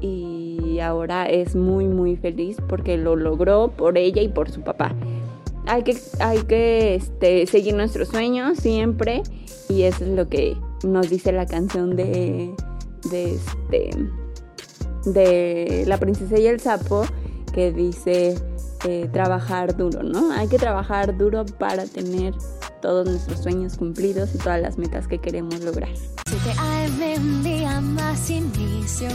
[0.00, 4.94] y ahora es muy muy feliz porque lo logró por ella y por su papá.
[5.66, 9.22] Hay que, hay que este, seguir nuestros sueños siempre
[9.68, 12.54] y eso es lo que nos dice la canción de,
[13.10, 13.90] de, este,
[15.04, 17.04] de La princesa y el sapo
[17.52, 18.34] que dice
[18.84, 20.32] eh, trabajar duro, ¿no?
[20.32, 22.34] Hay que trabajar duro para tener
[22.80, 25.90] todos nuestros sueños cumplidos y todas las metas que queremos lograr.
[28.30, 29.08] inicio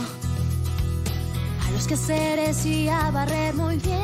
[1.66, 4.00] a los y a barrer muy bien.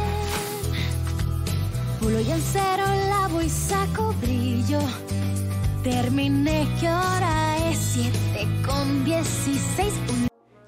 [1.99, 2.25] Pulo y
[3.09, 4.79] lavo y saco brillo.
[5.83, 9.93] Terminé que hora es 7 con 16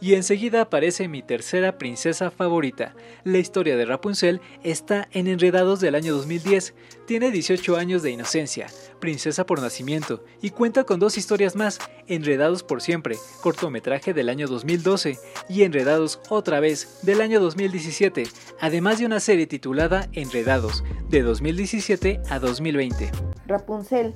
[0.03, 2.93] y enseguida aparece mi tercera princesa favorita.
[3.23, 6.73] La historia de Rapunzel está en Enredados del año 2010.
[7.05, 8.67] Tiene 18 años de inocencia,
[8.99, 14.47] princesa por nacimiento, y cuenta con dos historias más, Enredados por siempre, cortometraje del año
[14.47, 18.23] 2012, y Enredados otra vez, del año 2017,
[18.59, 23.09] además de una serie titulada Enredados, de 2017 a 2020.
[23.47, 24.15] Rapunzel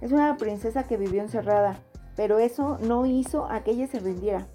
[0.00, 1.78] es una princesa que vivió encerrada,
[2.16, 4.46] pero eso no hizo a que ella se rindiera.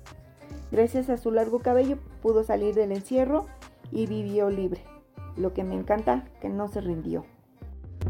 [0.72, 3.48] Gracias a su largo cabello pudo salir del encierro
[3.92, 4.84] y vivió libre.
[5.38, 7.26] Lo que me encanta, que no se rindió.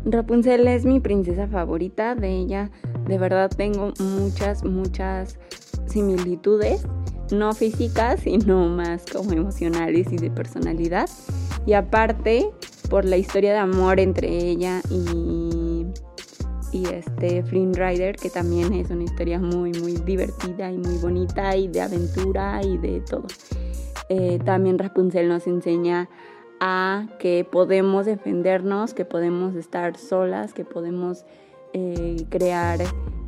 [0.06, 2.72] Rapunzel es mi princesa favorita, de ella
[3.12, 5.38] de verdad tengo muchas, muchas
[5.86, 6.86] similitudes,
[7.32, 11.10] no físicas, sino más como emocionales y de personalidad.
[11.66, 12.50] Y aparte,
[12.90, 15.61] por la historia de amor entre ella y
[16.72, 21.56] y este Flynn Rider, que también es una historia muy, muy divertida y muy bonita
[21.56, 23.28] y de aventura y de todo.
[24.10, 26.10] Eh, también Rapunzel nos enseña
[26.60, 31.26] a que podemos defendernos, que podemos estar solas, que podemos
[31.74, 32.80] eh, crear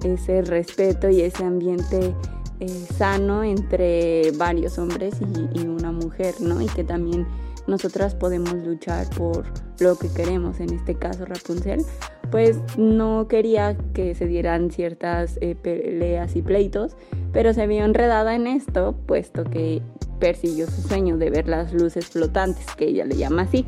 [0.03, 2.13] ese respeto y ese ambiente
[2.59, 6.61] eh, sano entre varios hombres y, y, una mujer, ¿no?
[6.61, 7.25] Y que también
[7.65, 9.45] nosotras podemos luchar por
[9.79, 11.85] lo que queremos, en este caso Rapunzel,
[12.33, 16.97] pues no quería que se dieran ciertas eh, peleas y pleitos,
[17.31, 19.83] pero se vio enredada en esto, puesto que
[20.19, 23.67] persiguió su sueño de ver las luces flotantes, que ella le llama así.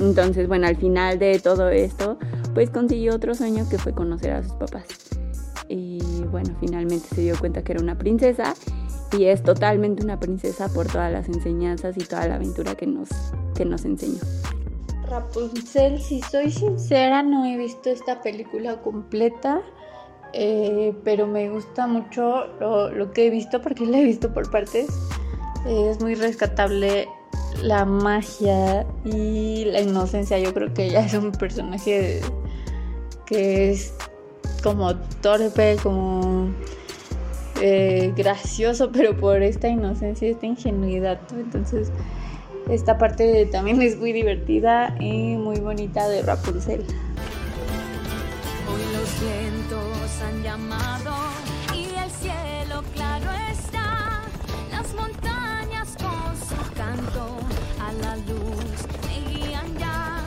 [0.00, 2.18] Entonces, bueno, al final de todo esto,
[2.52, 4.86] pues consiguió otro sueño que fue conocer a sus papás.
[5.68, 6.00] Y
[6.32, 8.54] bueno, finalmente se dio cuenta que era una princesa
[9.16, 13.08] y es totalmente una princesa por todas las enseñanzas y toda la aventura que nos,
[13.54, 14.18] que nos enseñó.
[15.10, 19.60] Rapunzel, si soy sincera, no he visto esta película completa,
[20.32, 24.88] eh, pero me gusta mucho lo, que he visto porque la he visto por partes.
[25.66, 27.08] es muy rescatable
[27.60, 30.38] la magia y la inocencia.
[30.38, 32.20] Yo creo que ella es un personaje
[33.26, 33.92] que es
[34.62, 36.50] como torpe, como
[37.60, 41.18] eh, gracioso, pero por esta inocencia, esta ingenuidad.
[41.32, 41.90] Entonces,
[42.70, 46.84] esta parte también es muy divertida y muy bonita de Rapunzel.
[48.68, 51.14] Hoy los vientos han llamado
[51.74, 54.22] y el cielo claro está.
[54.70, 57.38] Las montañas con su canto
[57.80, 60.24] a la luz me guían ya.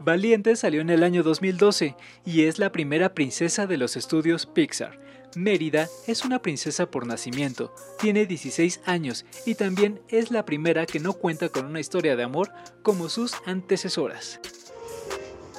[0.00, 1.94] Valiente salió en el año 2012
[2.24, 5.09] y es la primera princesa de los estudios Pixar.
[5.36, 11.00] Mérida es una princesa por nacimiento, tiene 16 años y también es la primera que
[11.00, 12.50] no cuenta con una historia de amor
[12.82, 14.40] como sus antecesoras.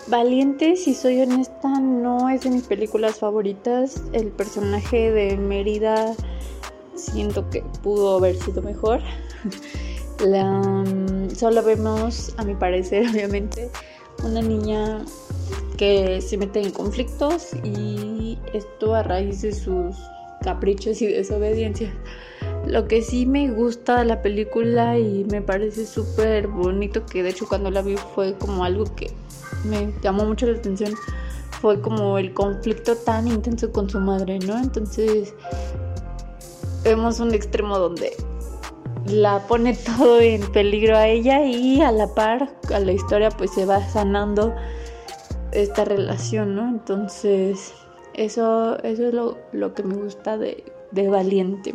[0.07, 4.01] Valiente, si soy honesta, no es de mis películas favoritas.
[4.13, 6.15] El personaje de Mérida
[6.95, 8.99] siento que pudo haber sido mejor.
[10.25, 10.83] La,
[11.35, 13.69] solo vemos, a mi parecer, obviamente,
[14.23, 15.05] una niña
[15.81, 19.95] que se mete en conflictos y esto a raíz de sus
[20.43, 21.91] caprichos y desobediencia.
[22.67, 27.29] Lo que sí me gusta de la película y me parece súper bonito, que de
[27.31, 29.09] hecho cuando la vi fue como algo que
[29.65, 30.93] me llamó mucho la atención,
[31.61, 34.59] fue como el conflicto tan intenso con su madre, ¿no?
[34.59, 35.33] Entonces
[36.83, 38.15] vemos un extremo donde
[39.07, 43.51] la pone todo en peligro a ella y a la par a la historia pues
[43.51, 44.53] se va sanando
[45.51, 46.67] esta relación, ¿no?
[46.67, 47.73] Entonces
[48.13, 51.73] eso, eso es lo, lo que me gusta de, de Valiente.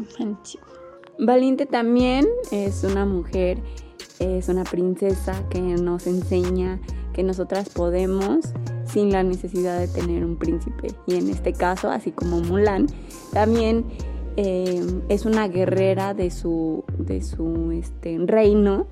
[1.18, 3.58] Valiente también es una mujer,
[4.18, 6.80] es una princesa que nos enseña
[7.12, 8.40] que nosotras podemos
[8.84, 10.88] sin la necesidad de tener un príncipe.
[11.06, 12.86] Y en este caso, así como Mulan,
[13.32, 13.86] también
[14.36, 18.86] eh, es una guerrera de su, de su este, reino.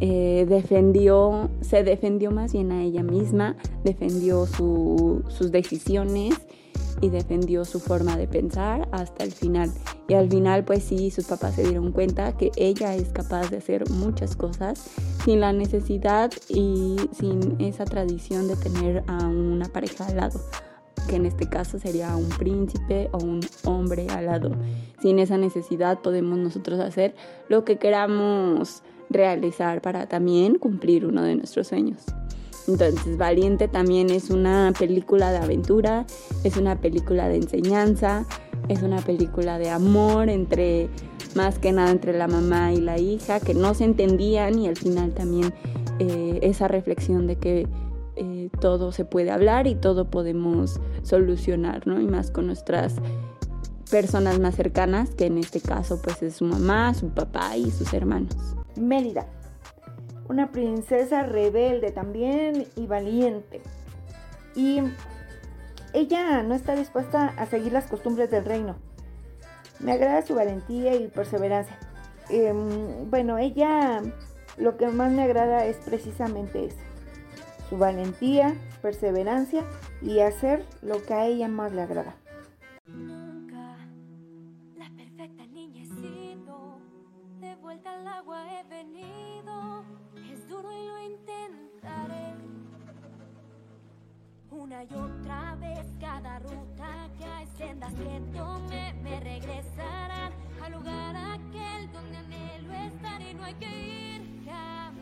[0.00, 6.34] Eh, defendió, se defendió más bien a ella misma, defendió sus decisiones
[7.00, 9.72] y defendió su forma de pensar hasta el final.
[10.08, 13.58] Y al final pues sí, sus papás se dieron cuenta que ella es capaz de
[13.58, 14.90] hacer muchas cosas
[15.24, 20.40] sin la necesidad y sin esa tradición de tener a una pareja al lado
[21.08, 24.50] que en este caso sería un príncipe o un hombre al lado.
[25.00, 27.14] Sin esa necesidad podemos nosotros hacer
[27.48, 32.04] lo que queramos realizar para también cumplir uno de nuestros sueños.
[32.68, 36.04] Entonces, Valiente también es una película de aventura,
[36.44, 38.26] es una película de enseñanza,
[38.68, 40.90] es una película de amor entre,
[41.34, 44.76] más que nada entre la mamá y la hija, que no se entendían y al
[44.76, 45.54] final también
[45.98, 47.66] eh, esa reflexión de que
[48.16, 52.00] eh, todo se puede hablar y todo podemos solucionar, ¿no?
[52.00, 52.96] Y más con nuestras
[53.90, 57.94] personas más cercanas, que en este caso pues es su mamá, su papá y sus
[57.94, 58.57] hermanos.
[58.78, 59.26] Mérida
[60.28, 63.60] una princesa rebelde también y valiente.
[64.54, 64.82] Y
[65.92, 68.76] ella no está dispuesta a seguir las costumbres del reino.
[69.80, 71.78] Me agrada su valentía y perseverancia.
[72.28, 74.02] Em, bueno, ella
[74.56, 76.78] lo que más me agrada es precisamente eso.
[77.68, 79.62] Su valentía, perseverancia
[80.02, 82.14] y hacer lo que a ella más le agrada.
[87.78, 89.84] Vuelta al agua he venido
[90.48, 92.34] duro y lo intentaré.
[94.50, 101.14] Una y otra vez cada ruta que hay sendas que tome me regresarán al lugar
[101.16, 104.98] aquel donde anhelo estar y no hay que ir jamás.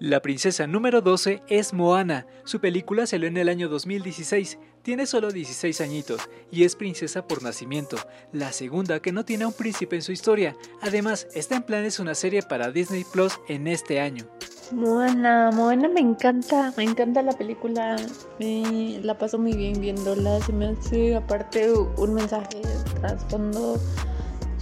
[0.00, 2.26] La princesa número 12 es Moana.
[2.44, 4.58] Su película salió en el año 2016.
[4.86, 6.20] Tiene solo 16 añitos
[6.52, 7.96] y es princesa por nacimiento,
[8.32, 10.54] la segunda que no tiene un príncipe en su historia.
[10.80, 14.26] Además, está en planes una serie para Disney Plus en este año.
[14.70, 17.96] Moana, Moana me encanta, me encanta la película,
[18.38, 22.62] la paso muy bien viéndola, se me hace aparte un mensaje
[23.00, 23.80] trasfondo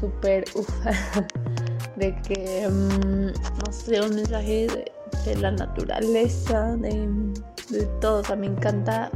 [0.01, 0.70] súper uff,
[1.97, 4.95] de que, mm, no sé, un mensaje de
[5.25, 7.09] de la naturaleza, de,
[7.70, 8.20] de todo.
[8.20, 9.11] O sea, me encanta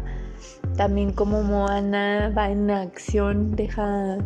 [0.79, 4.17] también como Moana va en acción, deja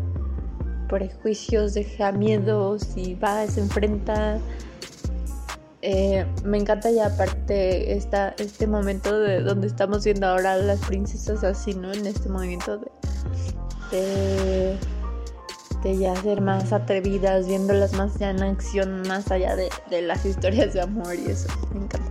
[0.86, 4.38] prejuicios, deja miedos y va, se enfrenta.
[5.80, 11.42] Eh, me encanta ya aparte esta, este momento de donde estamos viendo ahora las princesas
[11.42, 11.90] así, ¿no?
[11.90, 12.78] En este movimiento
[13.90, 14.76] de
[15.82, 20.24] de ya ser más atrevidas, viéndolas más ya en acción, más allá de, de las
[20.24, 21.48] historias de amor y eso.
[21.74, 22.09] Me encanta.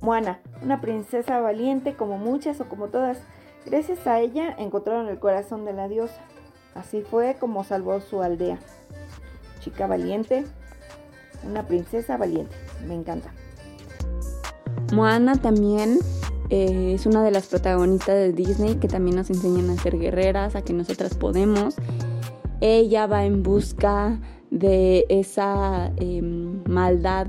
[0.00, 3.18] Moana, una princesa valiente como muchas o como todas.
[3.70, 6.20] Gracias a ella encontraron el corazón de la diosa.
[6.74, 8.58] Así fue como salvó su aldea.
[9.60, 10.44] Chica valiente,
[11.44, 12.54] una princesa valiente.
[12.86, 13.30] Me encanta.
[14.94, 15.98] Moana también
[16.48, 20.56] eh, es una de las protagonistas de Disney que también nos enseñan a ser guerreras,
[20.56, 21.74] a que nosotras podemos.
[22.60, 24.18] Ella va en busca
[24.50, 27.26] de esa em, maldad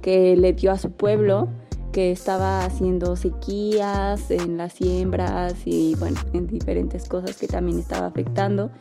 [0.00, 1.48] que le dio a su pueblo,
[1.94, 8.08] que estaba haciendo sequías en las siembras y bueno, en diferentes cosas que también estaba
[8.08, 8.72] afectando.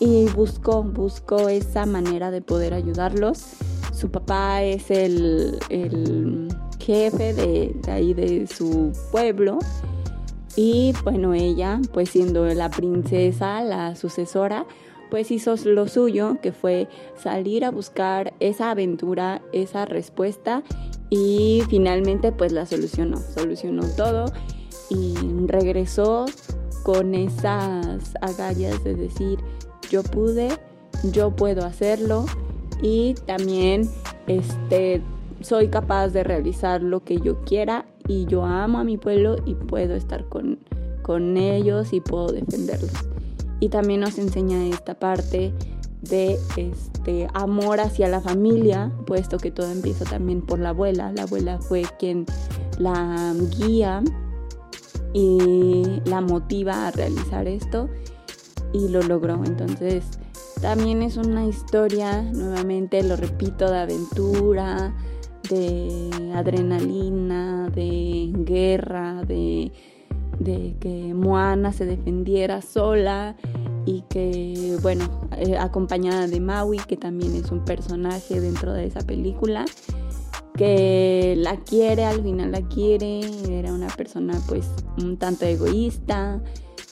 [0.00, 3.44] Y buscó, buscó esa manera de poder ayudarlos.
[3.94, 5.60] Su papá es el,
[6.80, 9.60] jefe de, de ahí de su pueblo.
[10.56, 14.66] Y bueno, ella, pues siendo la princesa, la sucesora,
[15.08, 20.64] pues hizo lo suyo, que fue salir a buscar esa aventura, esa respuesta
[21.10, 24.26] y finalmente pues la solucionó, solucionó todo
[24.88, 25.14] y
[25.46, 26.26] regresó
[26.84, 29.38] con esas agallas de decir
[29.90, 30.48] yo pude,
[31.12, 32.24] yo puedo hacerlo
[32.80, 33.90] y también
[34.28, 35.02] este
[35.40, 39.54] soy capaz de realizar lo que yo quiera y yo amo a mi pueblo y
[39.54, 40.58] puedo estar con,
[41.02, 42.92] con ellos y puedo defenderlos
[43.58, 45.52] y también nos enseña esta parte
[46.02, 51.12] de este amor hacia la familia, puesto que todo empieza también por la abuela.
[51.12, 52.26] La abuela fue quien
[52.78, 54.02] la guía
[55.12, 57.88] y la motiva a realizar esto
[58.72, 59.44] y lo logró.
[59.44, 60.04] Entonces,
[60.60, 64.94] también es una historia, nuevamente lo repito, de aventura,
[65.48, 69.72] de adrenalina, de guerra, de
[70.40, 73.36] de que Moana se defendiera sola
[73.86, 79.00] y que, bueno, eh, acompañada de Maui, que también es un personaje dentro de esa
[79.00, 79.64] película,
[80.56, 84.68] que la quiere, al final la quiere, era una persona pues
[84.98, 86.42] un tanto egoísta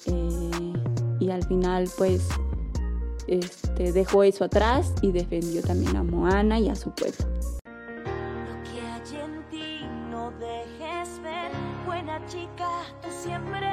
[0.06, 0.72] eh,
[1.20, 2.26] y al final pues
[3.26, 7.26] este, dejó eso atrás y defendió también a Moana y a su pueblo.
[12.28, 12.68] chica,
[13.00, 13.67] tú siempre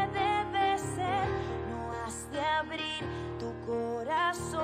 [3.39, 4.61] tu corazón,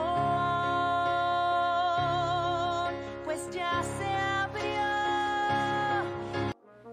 [3.26, 4.82] pues ya se abrió.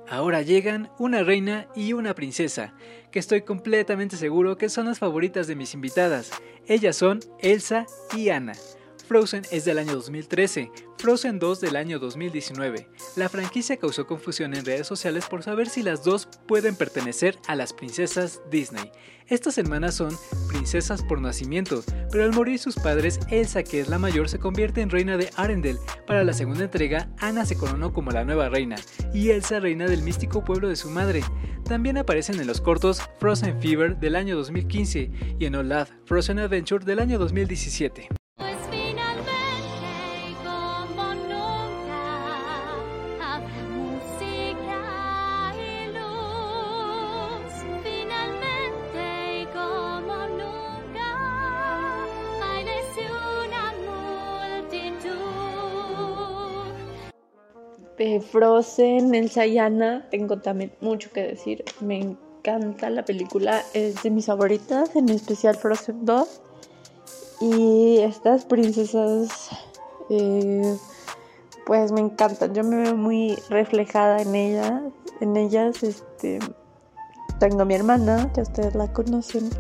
[0.08, 2.74] Ahora llegan una reina y una princesa,
[3.10, 6.30] que estoy completamente seguro que son las favoritas de mis invitadas.
[6.66, 8.54] Ellas son Elsa y Anna.
[9.08, 12.90] Frozen es del año 2013, Frozen 2 del año 2019.
[13.16, 17.56] La franquicia causó confusión en redes sociales por saber si las dos pueden pertenecer a
[17.56, 18.92] las princesas Disney.
[19.26, 20.14] Estas hermanas son
[20.48, 21.82] princesas por nacimiento,
[22.12, 25.30] pero al morir sus padres, Elsa, que es la mayor, se convierte en reina de
[25.36, 25.80] Arendelle.
[26.06, 28.76] Para la segunda entrega, Anna se coronó como la nueva reina,
[29.14, 31.22] y Elsa reina del místico pueblo de su madre.
[31.64, 36.84] También aparecen en los cortos Frozen Fever del año 2015 y en Olaf Frozen Adventure
[36.84, 38.08] del año 2017.
[58.18, 61.64] De Frozen, Elsa y Anna, tengo también mucho que decir.
[61.80, 66.40] Me encanta la película, es de mis favoritas, en especial Frozen 2.
[67.40, 69.50] Y estas princesas,
[70.10, 70.76] eh,
[71.66, 72.54] pues me encantan.
[72.54, 74.82] Yo me veo muy reflejada en ellas.
[75.20, 76.40] En ellas, este,
[77.38, 79.50] tengo a mi hermana, que ustedes la conocen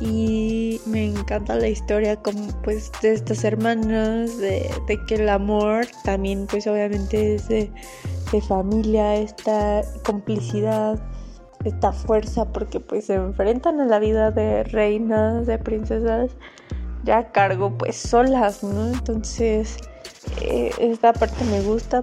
[0.00, 4.70] y me encanta la historia como pues de estas hermanas, de,
[5.06, 7.70] que el amor también pues obviamente es de,
[8.46, 11.00] familia, esta complicidad,
[11.64, 16.30] esta fuerza porque pues se enfrentan a la vida de reinas, de princesas
[17.02, 18.88] ya cargo pues solas, ¿no?
[18.88, 19.78] Entonces
[20.42, 22.02] eh, esta parte me gusta,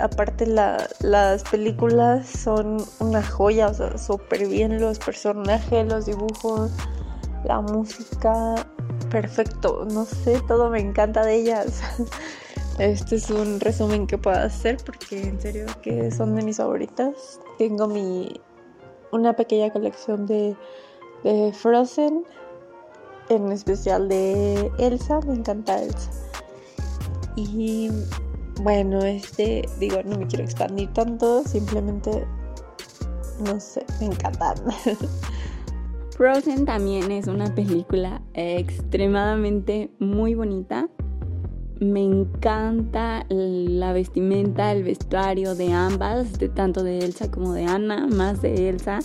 [0.00, 6.70] aparte, las películas son una joya, o sea, súper bien los personajes, los dibujos
[7.44, 8.54] la música,
[9.10, 11.82] perfecto, no sé, todo me encanta de ellas.
[12.78, 17.40] Este es un resumen que puedo hacer porque en serio que son de mis favoritas.
[17.58, 18.40] Tengo mi
[19.10, 20.56] una pequeña colección de,
[21.24, 22.24] de Frozen,
[23.30, 26.10] en especial de Elsa, me encanta Elsa.
[27.34, 27.90] Y
[28.62, 32.26] bueno, este, digo, no me quiero expandir tanto, simplemente,
[33.44, 34.56] no sé, me encantan.
[36.16, 40.88] Frozen también es una película extremadamente muy bonita.
[41.78, 48.08] Me encanta la vestimenta, el vestuario de ambas, de tanto de Elsa como de Anna,
[48.08, 48.98] más de Elsa.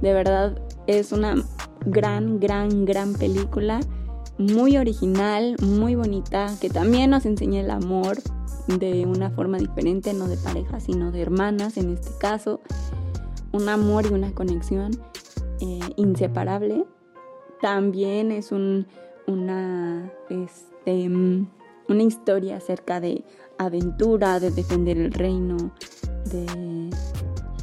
[0.00, 1.34] De verdad es una
[1.86, 3.80] gran, gran, gran película,
[4.38, 8.18] muy original, muy bonita, que también nos enseña el amor
[8.66, 12.60] de una forma diferente, no de pareja, sino de hermanas en este caso
[13.52, 14.92] un amor y una conexión
[15.60, 16.84] eh, inseparable.
[17.60, 18.86] También es un,
[19.26, 23.24] una, este, una historia acerca de
[23.58, 25.56] aventura, de defender el reino,
[26.30, 26.90] de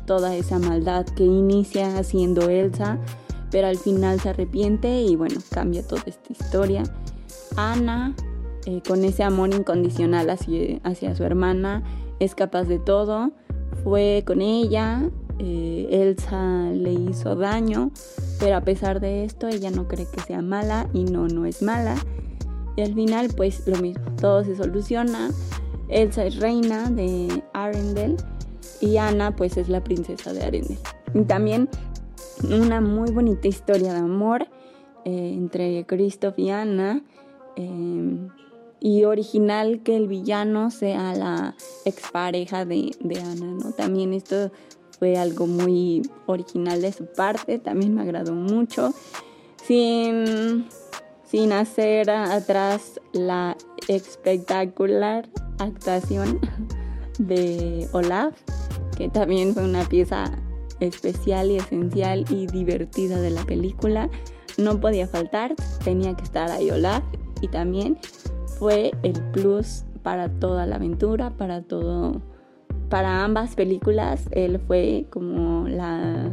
[0.05, 2.99] toda esa maldad que inicia haciendo Elsa,
[3.51, 6.83] pero al final se arrepiente y bueno, cambia toda esta historia.
[7.57, 8.15] Ana,
[8.65, 11.83] eh, con ese amor incondicional hacia, hacia, su hermana,
[12.19, 13.31] es capaz de todo.
[13.83, 15.09] Fue con ella,
[15.39, 17.91] eh, Elsa le hizo daño,
[18.39, 21.63] pero a pesar de esto ella no cree que sea mala y no, no es
[21.63, 21.95] mala.
[22.75, 25.31] Y al final pues lo mismo, todo se soluciona.
[25.89, 28.17] Elsa es reina de Arendelle
[28.79, 30.79] y Ana pues es la princesa de Arendelle.
[31.15, 31.67] Y también
[32.43, 34.47] una muy bonita historia de amor
[35.05, 37.01] eh, entre Christoph y Ana.
[38.81, 41.55] Y original que el villano sea la
[41.85, 43.71] expareja de, de Ana, ¿no?
[43.71, 44.51] También esto
[44.99, 48.93] fue algo muy original de su parte, también me agradó mucho.
[49.63, 50.65] Sin
[51.31, 53.55] sin hacer atrás la
[53.87, 55.29] espectacular
[55.59, 56.39] actuación
[57.19, 58.35] de Olaf,
[58.97, 60.29] que también fue una pieza
[60.81, 64.09] especial y esencial y divertida de la película.
[64.57, 65.55] No podía faltar,
[65.85, 67.03] tenía que estar ahí Olaf
[67.39, 67.97] y también
[68.61, 72.21] fue el plus para toda la aventura, para todo,
[72.89, 74.25] para ambas películas.
[74.29, 76.29] Él fue como la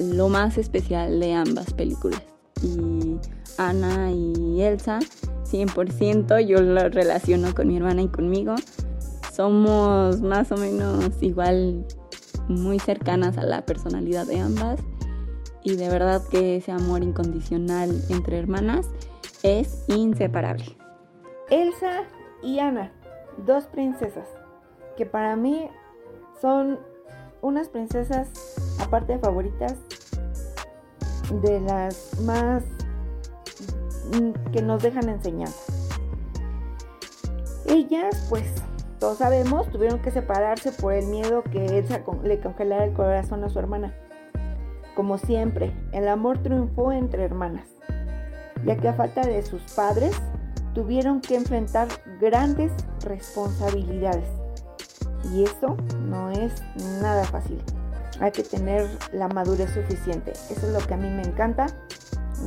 [0.00, 2.22] lo más especial de ambas películas
[2.62, 3.16] y
[3.58, 4.98] Ana y Elsa,
[5.44, 8.54] 100%, yo lo relaciono con mi hermana y conmigo.
[9.30, 11.86] Somos más o menos igual
[12.48, 14.80] muy cercanas a la personalidad de ambas
[15.62, 18.86] y de verdad que ese amor incondicional entre hermanas
[19.42, 20.85] es inseparable.
[21.50, 22.02] Elsa
[22.42, 22.90] y Ana,
[23.36, 24.26] dos princesas,
[24.96, 25.70] que para mí
[26.40, 26.80] son
[27.40, 28.28] unas princesas,
[28.80, 29.76] aparte de favoritas,
[31.40, 32.64] de las más
[34.12, 35.50] mm, que nos dejan enseñar.
[37.66, 38.52] Ellas, pues,
[38.98, 43.48] todos sabemos, tuvieron que separarse por el miedo que Elsa le congelara el corazón a
[43.48, 43.94] su hermana.
[44.96, 47.68] Como siempre, el amor triunfó entre hermanas,
[48.64, 50.20] ya que a falta de sus padres,
[50.76, 51.88] tuvieron que enfrentar
[52.20, 52.70] grandes
[53.00, 54.28] responsabilidades.
[55.32, 55.74] Y eso
[56.04, 56.52] no es
[57.00, 57.58] nada fácil
[58.20, 60.32] hay que tener la madurez suficiente.
[60.50, 61.66] Eso es lo que a mí me encanta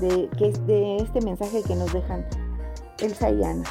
[0.02, 2.26] de, que de este mensaje que nos dejan
[3.00, 3.64] Elsa y Ana.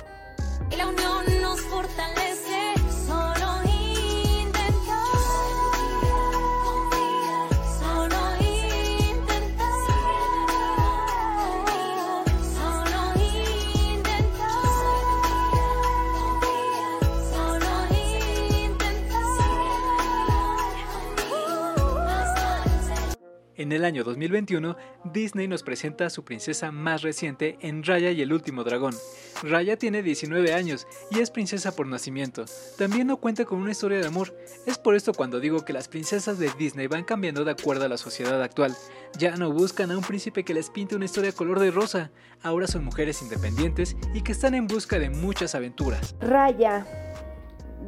[23.59, 24.77] En el año 2021,
[25.13, 28.95] Disney nos presenta a su princesa más reciente en Raya y el último dragón.
[29.43, 32.45] Raya tiene 19 años y es princesa por nacimiento.
[32.79, 34.33] También no cuenta con una historia de amor.
[34.65, 37.89] Es por esto cuando digo que las princesas de Disney van cambiando de acuerdo a
[37.89, 38.77] la sociedad actual.
[39.19, 42.13] Ya no buscan a un príncipe que les pinte una historia color de rosa.
[42.45, 46.15] Ahora son mujeres independientes y que están en busca de muchas aventuras.
[46.21, 46.87] Raya.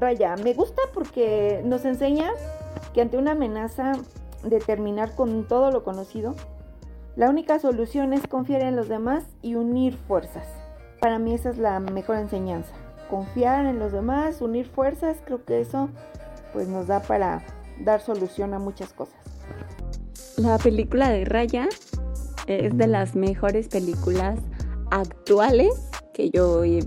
[0.00, 2.32] Raya, me gusta porque nos enseña
[2.92, 3.92] que ante una amenaza
[4.42, 6.34] de terminar con todo lo conocido,
[7.16, 10.46] la única solución es confiar en los demás y unir fuerzas.
[11.00, 12.72] Para mí esa es la mejor enseñanza.
[13.08, 15.88] Confiar en los demás, unir fuerzas, creo que eso
[16.52, 17.42] pues nos da para
[17.80, 19.16] dar solución a muchas cosas.
[20.36, 21.68] La película de Raya
[22.46, 24.38] es de las mejores películas
[24.90, 26.80] actuales que yo he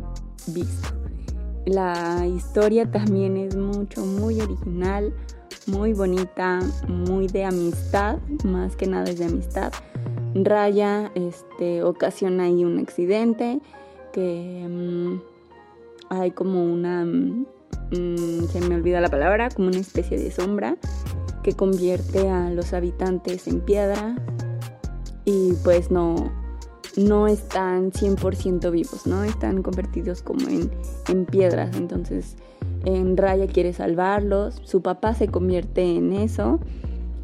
[0.48, 0.90] visto.
[1.66, 5.14] La historia también es mucho, muy original,
[5.68, 9.72] muy bonita, muy de amistad, más que nada es de amistad.
[10.36, 13.60] Raya este, ocasiona ahí un accidente
[14.12, 15.22] que mm,
[16.10, 20.78] hay como una, mm, se me olvida la palabra, como una especie de sombra
[21.44, 24.16] que convierte a los habitantes en piedra
[25.26, 26.32] y pues no,
[26.98, 29.24] no están 100% vivos, ¿no?
[29.24, 30.72] Están convertidos como en,
[31.08, 32.38] en piedras, entonces
[32.86, 36.60] en Raya quiere salvarlos, su papá se convierte en eso,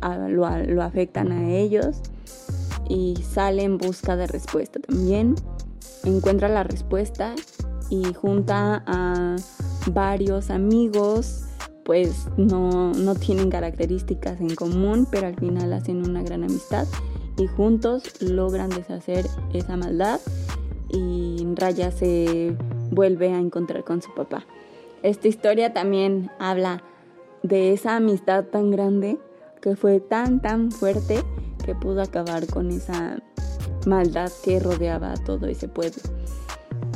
[0.01, 2.01] lo, lo, afectan a ellos
[2.87, 5.35] y sale en busca de respuesta también.
[6.03, 7.35] Encuentra la respuesta
[7.89, 9.35] y junta a
[9.91, 11.45] varios amigos,
[11.83, 16.87] pues no, no tienen características en común, pero al final hacen una gran amistad
[17.37, 20.19] y juntos logran deshacer esa maldad
[20.89, 22.55] y Raya se
[22.91, 24.45] vuelve a encontrar con su papá.
[25.03, 26.83] Esta historia también habla
[27.43, 29.17] de esa amistad tan grande
[29.61, 31.23] que fue tan tan fuerte
[31.65, 33.19] que pudo acabar con esa
[33.85, 36.01] maldad que rodeaba a todo ese pueblo.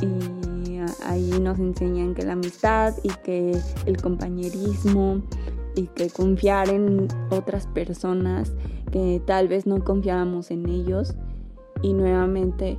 [0.02, 5.22] Y ahí nos enseñan que la amistad y que el compañerismo
[5.74, 8.52] y que confiar en otras personas
[8.92, 11.14] que tal vez no confiábamos en ellos
[11.82, 12.78] y nuevamente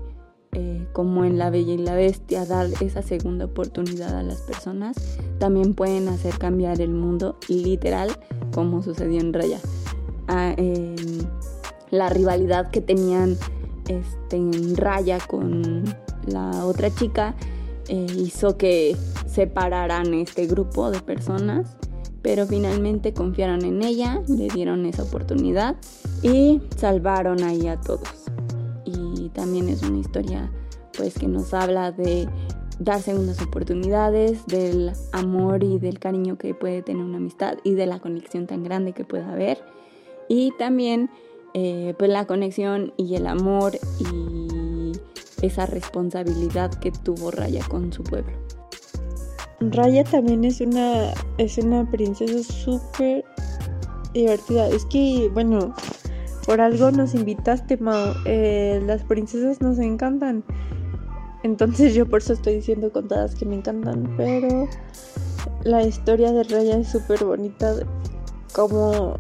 [0.56, 4.96] eh, como en La Bella y la Bestia dar esa segunda oportunidad a las personas
[5.38, 8.12] también pueden hacer cambiar el mundo literal
[8.54, 9.60] como sucedió en Raya
[10.28, 10.56] ah,
[11.92, 13.38] la rivalidad que tenían
[13.88, 15.84] este, en Raya con
[16.26, 17.36] la otra chica
[17.88, 18.96] eh, hizo que
[19.28, 21.78] separaran este grupo de personas
[22.26, 25.76] pero finalmente confiaron en ella, le dieron esa oportunidad
[26.24, 28.25] y salvaron ahí a todos.
[29.36, 30.52] También es una historia
[30.98, 32.28] pues que nos habla de
[32.80, 37.86] dar segundas oportunidades, del amor y del cariño que puede tener una amistad y de
[37.86, 39.64] la conexión tan grande que puede haber.
[40.28, 41.10] Y también
[41.54, 44.92] eh, pues la conexión y el amor y
[45.42, 48.34] esa responsabilidad que tuvo Raya con su pueblo.
[49.60, 53.24] Raya también es una, es una princesa súper
[54.14, 54.68] divertida.
[54.68, 55.74] Es que, bueno,
[56.46, 58.14] por algo nos invitaste, Mao.
[58.26, 60.44] Eh, las princesas nos encantan.
[61.44, 64.14] Entonces yo por eso estoy diciendo con todas que me encantan.
[64.18, 64.68] Pero
[65.64, 67.76] la historia de Raya es súper bonita.
[68.54, 69.18] Como,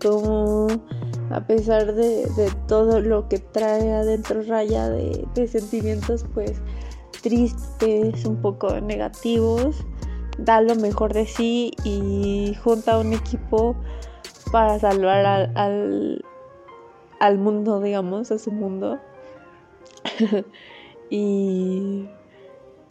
[0.00, 0.66] como
[1.30, 2.28] a pesar de,
[2.68, 6.60] todo lo que trae adentro Raya de, de sentimientos, pues
[7.22, 9.76] tristes, un poco negativos,
[10.38, 13.76] da lo mejor de sí y junta un equipo
[14.50, 16.24] para salvar al, al,
[17.38, 18.98] mundo, digamos, a su mundo.
[21.10, 22.08] y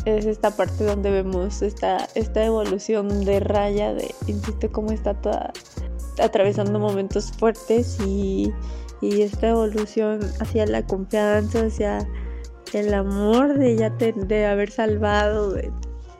[0.05, 5.51] es esta parte donde vemos esta, esta evolución de raya, de, insisto, cómo está toda
[6.21, 8.53] atravesando momentos fuertes y,
[9.01, 12.07] y esta evolución hacia la confianza, hacia
[12.73, 15.71] el amor de ya de haber salvado, de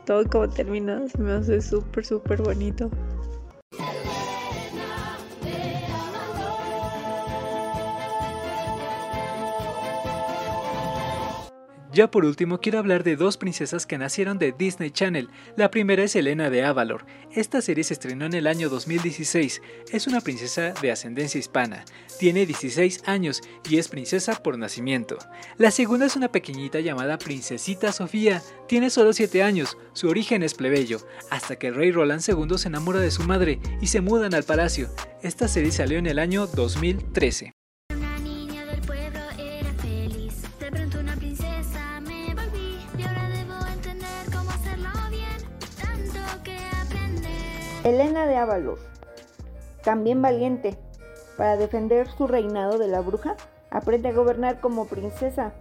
[0.04, 2.90] todo como termina, se me hace súper, súper bonito.
[11.92, 15.28] Ya por último quiero hablar de dos princesas que nacieron de Disney Channel.
[15.58, 17.04] La primera es Elena de Avalor.
[17.30, 19.60] Esta serie se estrenó en el año 2016.
[19.92, 21.84] Es una princesa de ascendencia hispana.
[22.18, 25.18] Tiene 16 años y es princesa por nacimiento.
[25.58, 28.42] La segunda es una pequeñita llamada Princesita Sofía.
[28.68, 29.76] Tiene solo 7 años.
[29.92, 33.60] Su origen es plebeyo, hasta que el rey Roland II se enamora de su madre
[33.82, 34.88] y se mudan al palacio.
[35.22, 37.52] Esta serie salió en el año 2013.
[47.84, 48.80] Elena de Ávalos,
[49.82, 50.78] también valiente,
[51.36, 53.36] para defender su reinado de la bruja,
[53.70, 55.52] aprende a gobernar como princesa,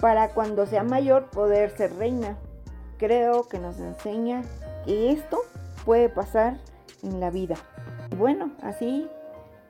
[0.00, 2.36] para cuando sea mayor poder ser reina.
[2.98, 4.42] Creo que nos enseña
[4.84, 5.38] que esto
[5.84, 6.58] puede pasar
[7.02, 7.54] en la vida.
[8.10, 9.08] Y bueno, así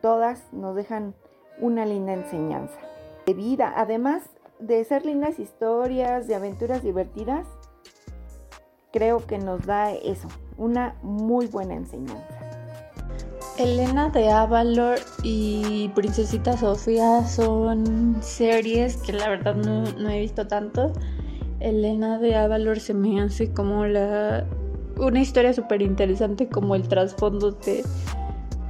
[0.00, 1.14] todas nos dejan
[1.60, 2.78] una linda enseñanza
[3.26, 4.22] de vida, además
[4.58, 7.46] de ser lindas historias, de aventuras divertidas,
[8.92, 12.38] creo que nos da eso, una muy buena enseñanza.
[13.58, 20.92] Elena de Avalor y Princesita Sofía son series que la verdad no, he visto tanto.
[21.60, 24.46] Elena de Avalor se me hace como la
[24.98, 27.84] una historia súper interesante como el trasfondo de,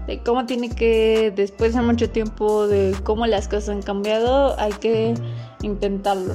[0.06, 4.72] de cómo tiene que, después de mucho tiempo, de cómo las cosas han cambiado, hay
[4.72, 5.14] que
[5.62, 6.34] intentarlo.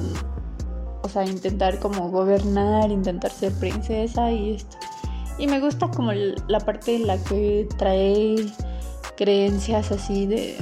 [1.08, 4.76] O sea, intentar como gobernar, intentar ser princesa y esto.
[5.38, 8.36] Y me gusta como la parte en la que trae
[9.16, 10.54] creencias así de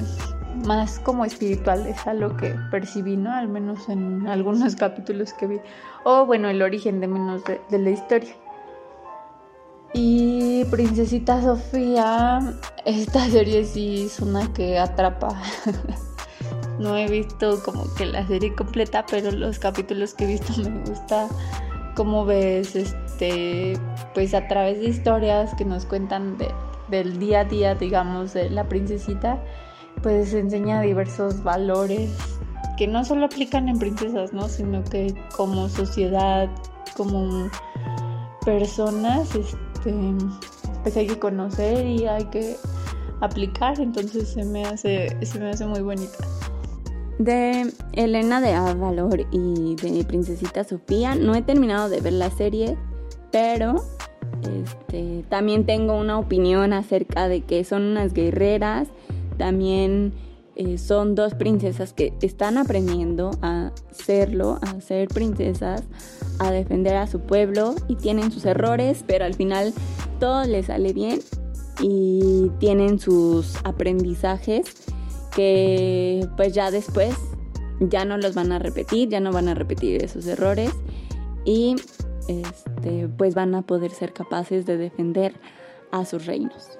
[0.64, 3.32] más como espirituales a lo que percibí, ¿no?
[3.32, 5.60] Al menos en algunos capítulos que vi.
[6.04, 8.36] O bueno, el origen de menos de, de la historia.
[9.94, 12.38] Y Princesita Sofía,
[12.84, 15.42] esta serie sí es una que atrapa.
[16.78, 20.80] no he visto como que la serie completa, pero los capítulos que he visto me
[20.80, 21.28] gusta
[21.96, 23.78] cómo ves este
[24.14, 26.36] pues a través de historias que nos cuentan
[26.88, 29.42] del día a día digamos de la princesita
[30.02, 32.10] pues enseña diversos valores
[32.76, 36.50] que no solo aplican en princesas no sino que como sociedad
[36.96, 37.50] como
[38.44, 39.94] personas este
[40.82, 42.56] pues hay que conocer y hay que
[43.20, 46.16] aplicar entonces se me hace se me hace muy bonita
[47.18, 51.14] de Elena de Avalor y de Princesita Sofía.
[51.14, 52.76] No he terminado de ver la serie,
[53.30, 53.76] pero
[54.42, 58.88] Este, también tengo una opinión acerca de que son unas guerreras.
[59.38, 60.12] También
[60.56, 65.82] eh, son dos princesas que están aprendiendo a serlo, a ser princesas,
[66.38, 69.72] a defender a su pueblo y tienen sus errores, pero al final
[70.20, 71.20] todo les sale bien
[71.80, 74.86] y tienen sus aprendizajes
[75.34, 77.14] que pues ya después
[77.80, 80.72] ya no los van a repetir, ya no van a repetir esos errores
[81.44, 81.76] y
[82.28, 85.34] este, pues van a poder ser capaces de defender
[85.92, 86.78] a sus reinos.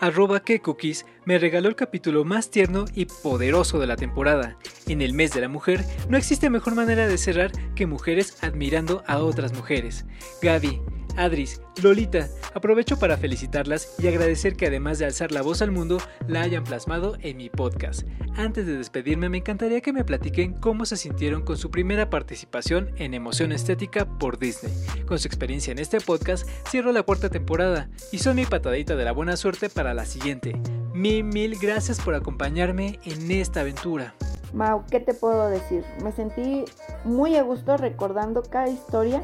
[0.00, 4.56] Arroba que Cookies me regaló el capítulo más tierno y poderoso de la temporada.
[4.86, 9.02] En el mes de la mujer no existe mejor manera de cerrar que mujeres admirando
[9.08, 10.06] a otras mujeres.
[10.40, 10.80] Gaby,
[11.18, 15.98] Adris, Lolita, aprovecho para felicitarlas y agradecer que además de alzar la voz al mundo,
[16.28, 18.06] la hayan plasmado en mi podcast.
[18.36, 22.92] Antes de despedirme, me encantaría que me platiquen cómo se sintieron con su primera participación
[22.98, 24.72] en Emoción Estética por Disney.
[25.06, 29.04] Con su experiencia en este podcast, cierro la cuarta temporada y son mi patadita de
[29.04, 30.56] la buena suerte para la siguiente.
[30.94, 34.14] Mil, mil gracias por acompañarme en esta aventura.
[34.52, 35.84] Mau, ¿qué te puedo decir?
[36.02, 36.64] Me sentí
[37.04, 39.22] muy a gusto recordando cada historia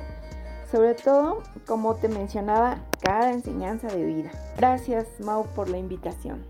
[0.70, 4.30] sobre todo, como te mencionaba, cada enseñanza de vida.
[4.56, 6.44] Gracias, Mau, por la invitación.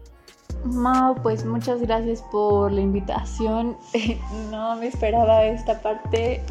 [0.64, 3.76] Mau, pues muchas gracias por la invitación.
[4.50, 6.42] no me esperaba esta parte.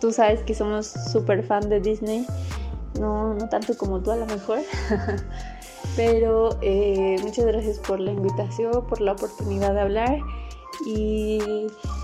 [0.00, 2.26] Tú sabes que somos súper fan de Disney.
[2.98, 4.60] No, no tanto como tú a lo mejor.
[5.96, 10.18] Pero eh, muchas gracias por la invitación, por la oportunidad de hablar.
[10.84, 11.38] Y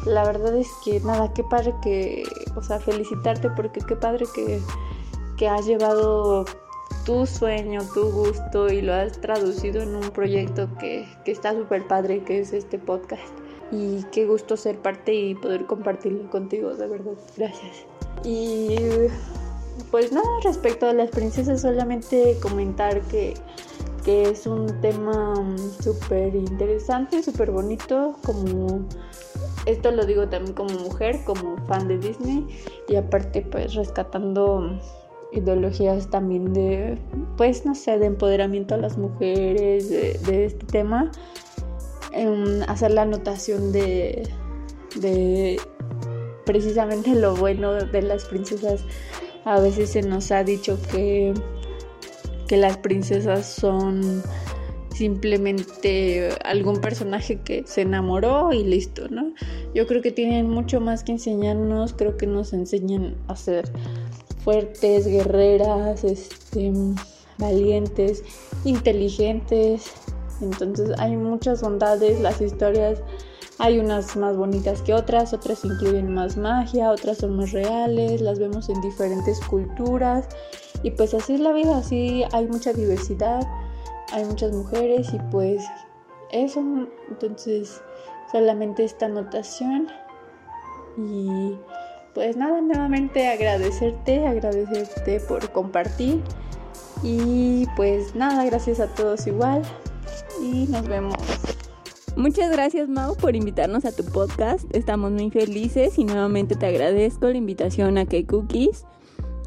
[0.07, 2.25] la verdad es que nada, qué padre que,
[2.57, 4.61] o sea, felicitarte porque qué padre que,
[5.37, 6.45] que has llevado
[7.05, 11.87] tu sueño, tu gusto y lo has traducido en un proyecto que, que está súper
[11.87, 13.33] padre, que es este podcast.
[13.71, 17.13] Y qué gusto ser parte y poder compartirlo contigo, de verdad.
[17.37, 17.87] Gracias.
[18.25, 18.77] Y
[19.91, 23.35] pues nada, respecto a las princesas, solamente comentar que
[24.09, 28.89] que es un tema mm, súper interesante, súper bonito, como
[29.67, 32.47] esto lo digo también como mujer, como fan de Disney
[32.89, 34.81] y aparte pues rescatando
[35.33, 36.97] ideologías también de,
[37.37, 41.11] pues no sé, de empoderamiento a las mujeres, de, este tema,
[42.13, 44.27] em, hacer la anotación de,
[45.03, 45.61] de
[46.47, 48.87] precisamente lo bueno de las princesas.
[49.45, 51.35] A veces se nos ha dicho que
[52.49, 54.23] que las princesas son
[54.93, 59.33] simplemente algún personaje que se enamoró y listo, ¿no?
[59.75, 63.71] Yo creo que tienen mucho más que enseñarnos, creo que nos enseñan a ser
[64.43, 66.73] fuertes, guerreras, este,
[67.39, 68.25] valientes,
[68.65, 69.93] inteligentes.
[70.41, 73.01] Entonces hay muchas bondades, las historias
[73.61, 78.39] hay unas más bonitas que otras, otras incluyen más magia, otras son más reales, las
[78.39, 80.29] vemos en diferentes culturas
[80.83, 83.47] y pues así es la vida, así hay mucha diversidad,
[84.13, 85.65] hay muchas mujeres y pues
[86.31, 86.63] eso,
[87.09, 87.81] entonces
[88.31, 89.89] solamente esta anotación
[90.97, 91.57] y
[92.15, 96.21] pues nada, nuevamente agradecerte, agradecerte por compartir
[97.03, 99.63] y pues nada, gracias a todos igual
[100.43, 101.15] y nos vemos.
[102.17, 104.65] Muchas gracias Mau por invitarnos a tu podcast.
[104.75, 108.85] Estamos muy felices y nuevamente te agradezco la invitación a K-Cookies.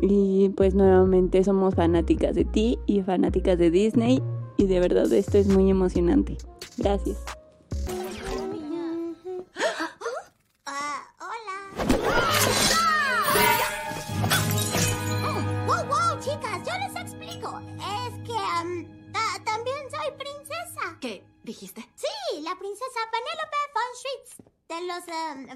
[0.01, 4.21] Y pues nuevamente somos fanáticas de ti y fanáticas de Disney
[4.57, 6.37] y de verdad esto es muy emocionante.
[6.77, 7.17] Gracias.
[11.19, 11.57] hola.
[15.67, 17.59] wow, wow, chicas, yo les explico.
[17.79, 18.41] Es que
[19.45, 20.97] también soy princesa.
[20.99, 21.81] ¿Qué dijiste?
[21.95, 24.31] Sí, la princesa Penelope von Schwitz
[24.67, 25.03] de los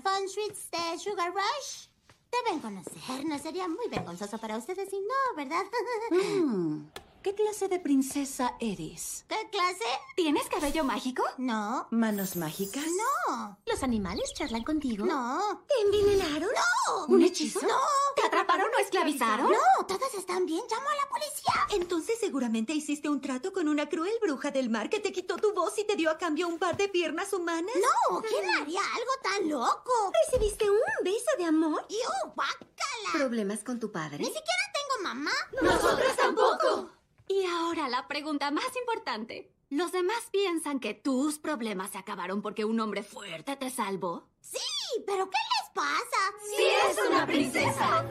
[0.04, 1.95] von Schwitz de Sugar Rush.
[2.44, 3.26] Deben conocer.
[3.40, 5.64] sería muy vergonzoso para ustedes si no, ¿verdad?
[6.12, 6.84] Mm.
[7.26, 9.26] ¿Qué clase de princesa eres?
[9.28, 9.84] ¿Qué clase?
[10.16, 11.24] ¿Tienes cabello mágico?
[11.40, 11.88] No.
[11.90, 12.86] ¿Manos mágicas?
[13.28, 13.58] No.
[13.66, 15.08] ¿Los animales charlan contigo?
[15.08, 15.66] No.
[15.68, 16.50] ¿Te envenenaron?
[16.88, 17.06] No.
[17.08, 17.62] ¿Un hechizo?
[17.64, 17.80] No.
[18.16, 19.52] ¿Te atraparon o esclavizaron?
[19.52, 20.62] No, todas están bien.
[20.70, 21.82] Llamo a la policía.
[21.82, 25.52] Entonces seguramente hiciste un trato con una cruel bruja del mar que te quitó tu
[25.56, 27.74] voz y te dio a cambio un par de piernas humanas.
[27.76, 30.12] No, ¿quién haría algo tan loco?
[30.28, 31.88] ¿Recibiste un beso de amor?
[31.90, 33.14] ¡Yo, bácala!
[33.14, 34.20] ¿Problemas con tu padre?
[34.20, 34.46] Ni siquiera
[34.76, 35.32] tengo mamá.
[35.60, 36.92] Nosotras tampoco.
[37.28, 39.52] Y ahora la pregunta más importante.
[39.70, 44.28] ¿Los demás piensan que tus problemas se acabaron porque un hombre fuerte te salvó?
[44.42, 44.60] Sí,
[45.08, 46.22] pero ¿qué les pasa?
[46.56, 48.04] ¡Sí es una princesa!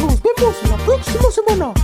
[0.00, 1.74] Nos vemos la próxima semana.